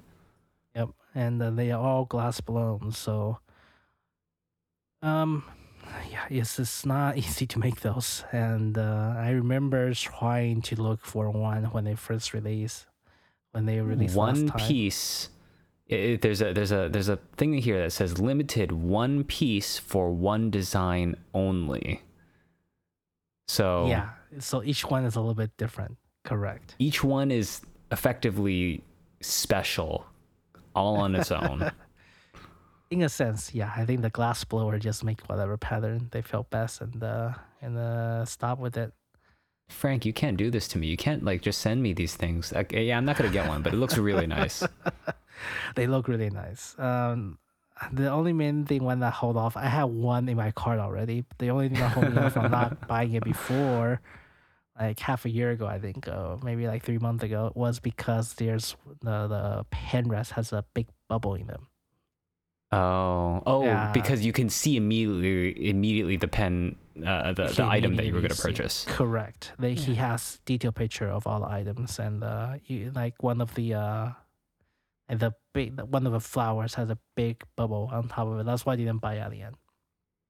[0.75, 2.91] Yep, and uh, they are all glass blown.
[2.93, 3.39] So,
[5.01, 5.43] um,
[6.09, 11.05] yeah, it's it's not easy to make those, and uh, I remember trying to look
[11.05, 12.85] for one when they first released.
[13.51, 14.67] When they released one last time.
[14.67, 15.29] piece.
[15.87, 20.11] It, there's a there's a there's a thing here that says limited one piece for
[20.11, 22.01] one design only.
[23.47, 24.09] So Yeah,
[24.39, 25.97] so each one is a little bit different.
[26.23, 26.75] Correct.
[26.79, 27.59] each one is
[27.91, 28.81] effectively
[29.19, 30.05] special,
[30.73, 31.69] all on its own.
[32.91, 36.49] In a sense, yeah, I think the glass blower just make whatever pattern they felt
[36.49, 38.93] best and uh and uh stop with it.
[39.69, 40.87] Frank, you can't do this to me.
[40.87, 42.53] You can't like just send me these things.
[42.53, 44.63] Like, yeah, I'm not gonna get one, but it looks really nice.
[45.75, 46.75] They look really nice.
[46.79, 47.37] Um,
[47.91, 51.25] the only main thing when I hold off, I had one in my cart already.
[51.39, 53.99] The only thing that hold me off from not buying it before,
[54.79, 58.35] like half a year ago, I think, uh, maybe like three months ago, was because
[58.35, 61.67] there's the the pen rest has a big bubble in them.
[62.71, 63.91] Oh, oh, Yeah.
[63.91, 66.75] because you can see immediately immediately the pen,
[67.05, 68.85] uh, the, He the item that you were gonna purchase.
[68.87, 69.51] Correct.
[69.59, 73.53] They, He has detailed picture of all the items, and uh, you, like one of
[73.53, 74.09] the uh,
[75.09, 78.45] and the big one of the flowers has a big bubble on top of it.
[78.45, 79.55] That's why I didn't buy it at the end.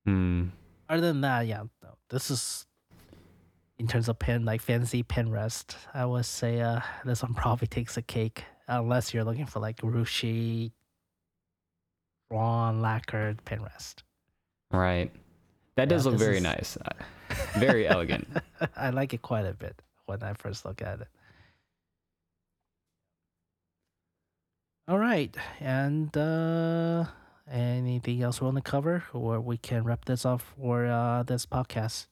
[0.05, 0.47] Hmm.
[0.89, 2.65] other than that, yeah, no, this is
[3.79, 5.77] in terms of pen, like fancy pen rest.
[5.93, 9.77] I would say uh, this one probably takes a cake, unless you're looking for like
[9.77, 10.71] urushi,
[12.29, 14.03] drawn lacquered pen rest.
[14.71, 15.11] Right.
[15.75, 16.77] That does Yeah, look very is- nice.
[16.77, 17.03] Uh,
[17.57, 18.27] Very elegant.
[18.75, 21.07] I like it quite a bit when I first look at it.
[24.85, 27.05] All right, and uh,
[27.49, 31.45] anything else we want to cover, or we can wrap this up for uh, this
[31.45, 32.07] podcast.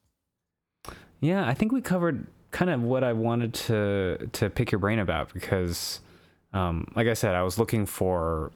[1.20, 5.00] Yeah, I think we covered kind of what I wanted to to pick your brain
[5.00, 6.00] about because,
[6.54, 8.54] um, like I said, I was looking for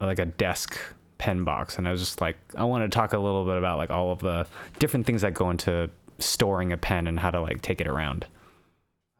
[0.00, 0.78] like a desk
[1.18, 3.76] pen box, and I was just like, I want to talk a little bit about
[3.76, 4.46] like all of the
[4.78, 8.26] different things that go into storing a pen and how to like take it around.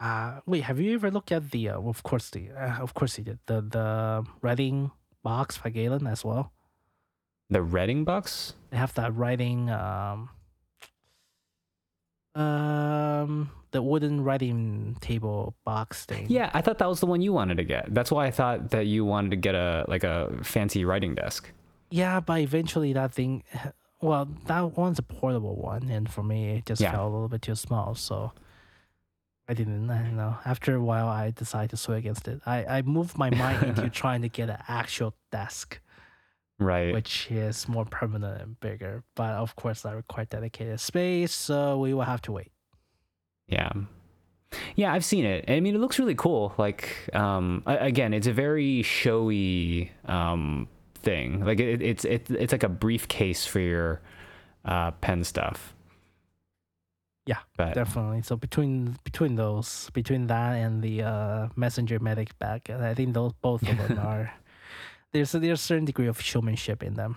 [0.01, 1.71] Uh, wait, have you ever looked at the?
[1.71, 4.91] Uh, of course, the uh, of course you did the the writing
[5.23, 6.53] box by Galen as well.
[7.51, 8.55] The Reading box.
[8.71, 10.29] They have that writing um
[12.35, 16.27] um the wooden writing table box thing.
[16.29, 17.93] Yeah, I thought that was the one you wanted to get.
[17.93, 21.51] That's why I thought that you wanted to get a like a fancy writing desk.
[21.91, 23.43] yeah, but eventually that thing,
[24.01, 26.93] well, that one's a portable one, and for me it just Yeah.
[26.93, 28.33] felt a little bit too small, so.
[29.49, 30.37] I didn't, I know.
[30.45, 32.43] After a while, I decided to sway against it.
[32.45, 35.81] I, I moved my mind into trying to get an actual desk.
[36.61, 36.93] Right.
[36.93, 39.05] which is more permanent and bigger.
[39.15, 42.51] But of course, that requires dedicated space, so we will have to wait.
[43.47, 43.71] Yeah.
[44.75, 45.45] Yeah, I've seen it.
[45.49, 46.55] I mean, it looks really cool.
[46.59, 51.45] Like, um, again, it's a very showy um, thing.
[51.45, 54.01] Like, it, it's it, it's like a briefcase for your
[54.65, 55.75] uh, pen stuff.
[57.29, 58.22] Yeah, but Definitely.
[58.22, 63.35] So between between those, between that and the uh, messenger medic bag, I think those
[63.43, 64.33] both of them are.
[65.12, 67.16] There's a, there's a certain degree of showmanship in them.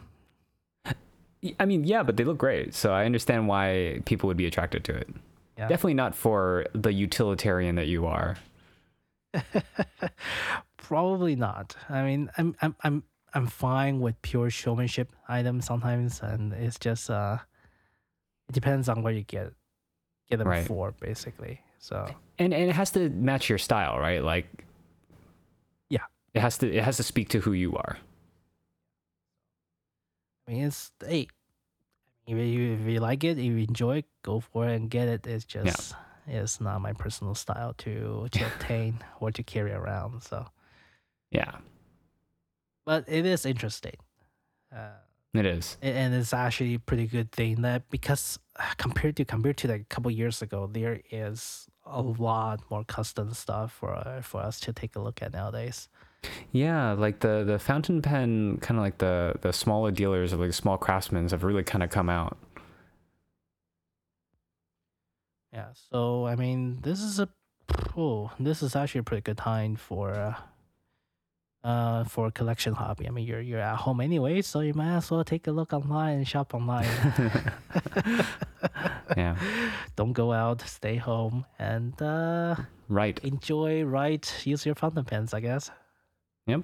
[1.57, 2.75] I mean, yeah, but they look great.
[2.75, 5.07] So I understand why people would be attracted to it.
[5.57, 5.69] Yeah.
[5.69, 8.35] Definitely not for the utilitarian that you are.
[10.77, 11.77] Probably not.
[11.87, 13.03] I mean, I'm I'm I'm
[13.33, 17.37] I'm fine with pure showmanship items sometimes, and it's just uh,
[18.49, 19.53] it depends on what you get
[20.31, 20.65] get them Right.
[20.65, 21.61] for, basically.
[21.79, 24.23] So and and it has to match your style, right?
[24.23, 24.65] Like,
[25.89, 26.05] Yeah.
[26.33, 27.97] it has to it has to speak to who you are.
[30.47, 31.27] I mean, it's hey,
[32.27, 35.07] if you, if you like it, if you enjoy it, go for it and get
[35.07, 35.27] it.
[35.27, 35.93] It's just
[36.27, 40.23] it's not my personal style to to obtain or to carry around.
[40.23, 40.47] So,
[41.31, 41.59] Yeah,
[42.85, 43.97] but it is interesting,
[44.73, 45.01] uh,
[45.33, 45.77] it is.
[45.81, 49.81] and it's actually a pretty good thing that because uh, compared to compared to like
[49.81, 54.59] a couple years ago, there is a lot more custom stuff for uh, for us
[54.61, 55.87] to take a look at nowadays.
[56.51, 60.53] Yeah, like the the fountain pen, kind of like the the smaller dealers or like
[60.53, 62.37] small craftsmen have really kind of come out.
[65.53, 65.69] Yeah.
[65.91, 67.29] So I mean, this is a
[67.97, 70.35] oh, this is actually a pretty good time for uh,
[71.63, 73.07] uh for a collection hobby.
[73.07, 75.73] I mean, you're you're at home anyway, so you might as well take a look
[75.73, 76.87] online and shop online.
[79.17, 79.35] Yeah,
[79.95, 82.55] Don't go out, stay home, and uh,
[82.87, 83.19] right.
[83.23, 83.83] enjoy.
[83.83, 84.31] Write.
[84.45, 85.69] Use your fountain pens, I guess.
[86.47, 86.61] Yep.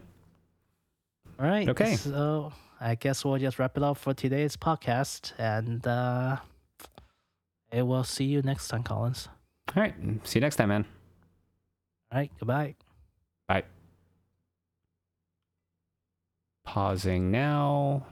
[1.40, 1.68] All right.
[1.68, 1.96] Okay.
[1.98, 6.38] So I guess we'll just wrap it up for today's podcast, and uh,
[7.74, 9.28] I will see you next time, Collins.
[9.76, 9.94] All right.
[10.24, 10.86] See you next time, man.
[12.12, 12.32] All right.
[12.40, 12.76] Goodbye.
[16.68, 18.06] Pausing now.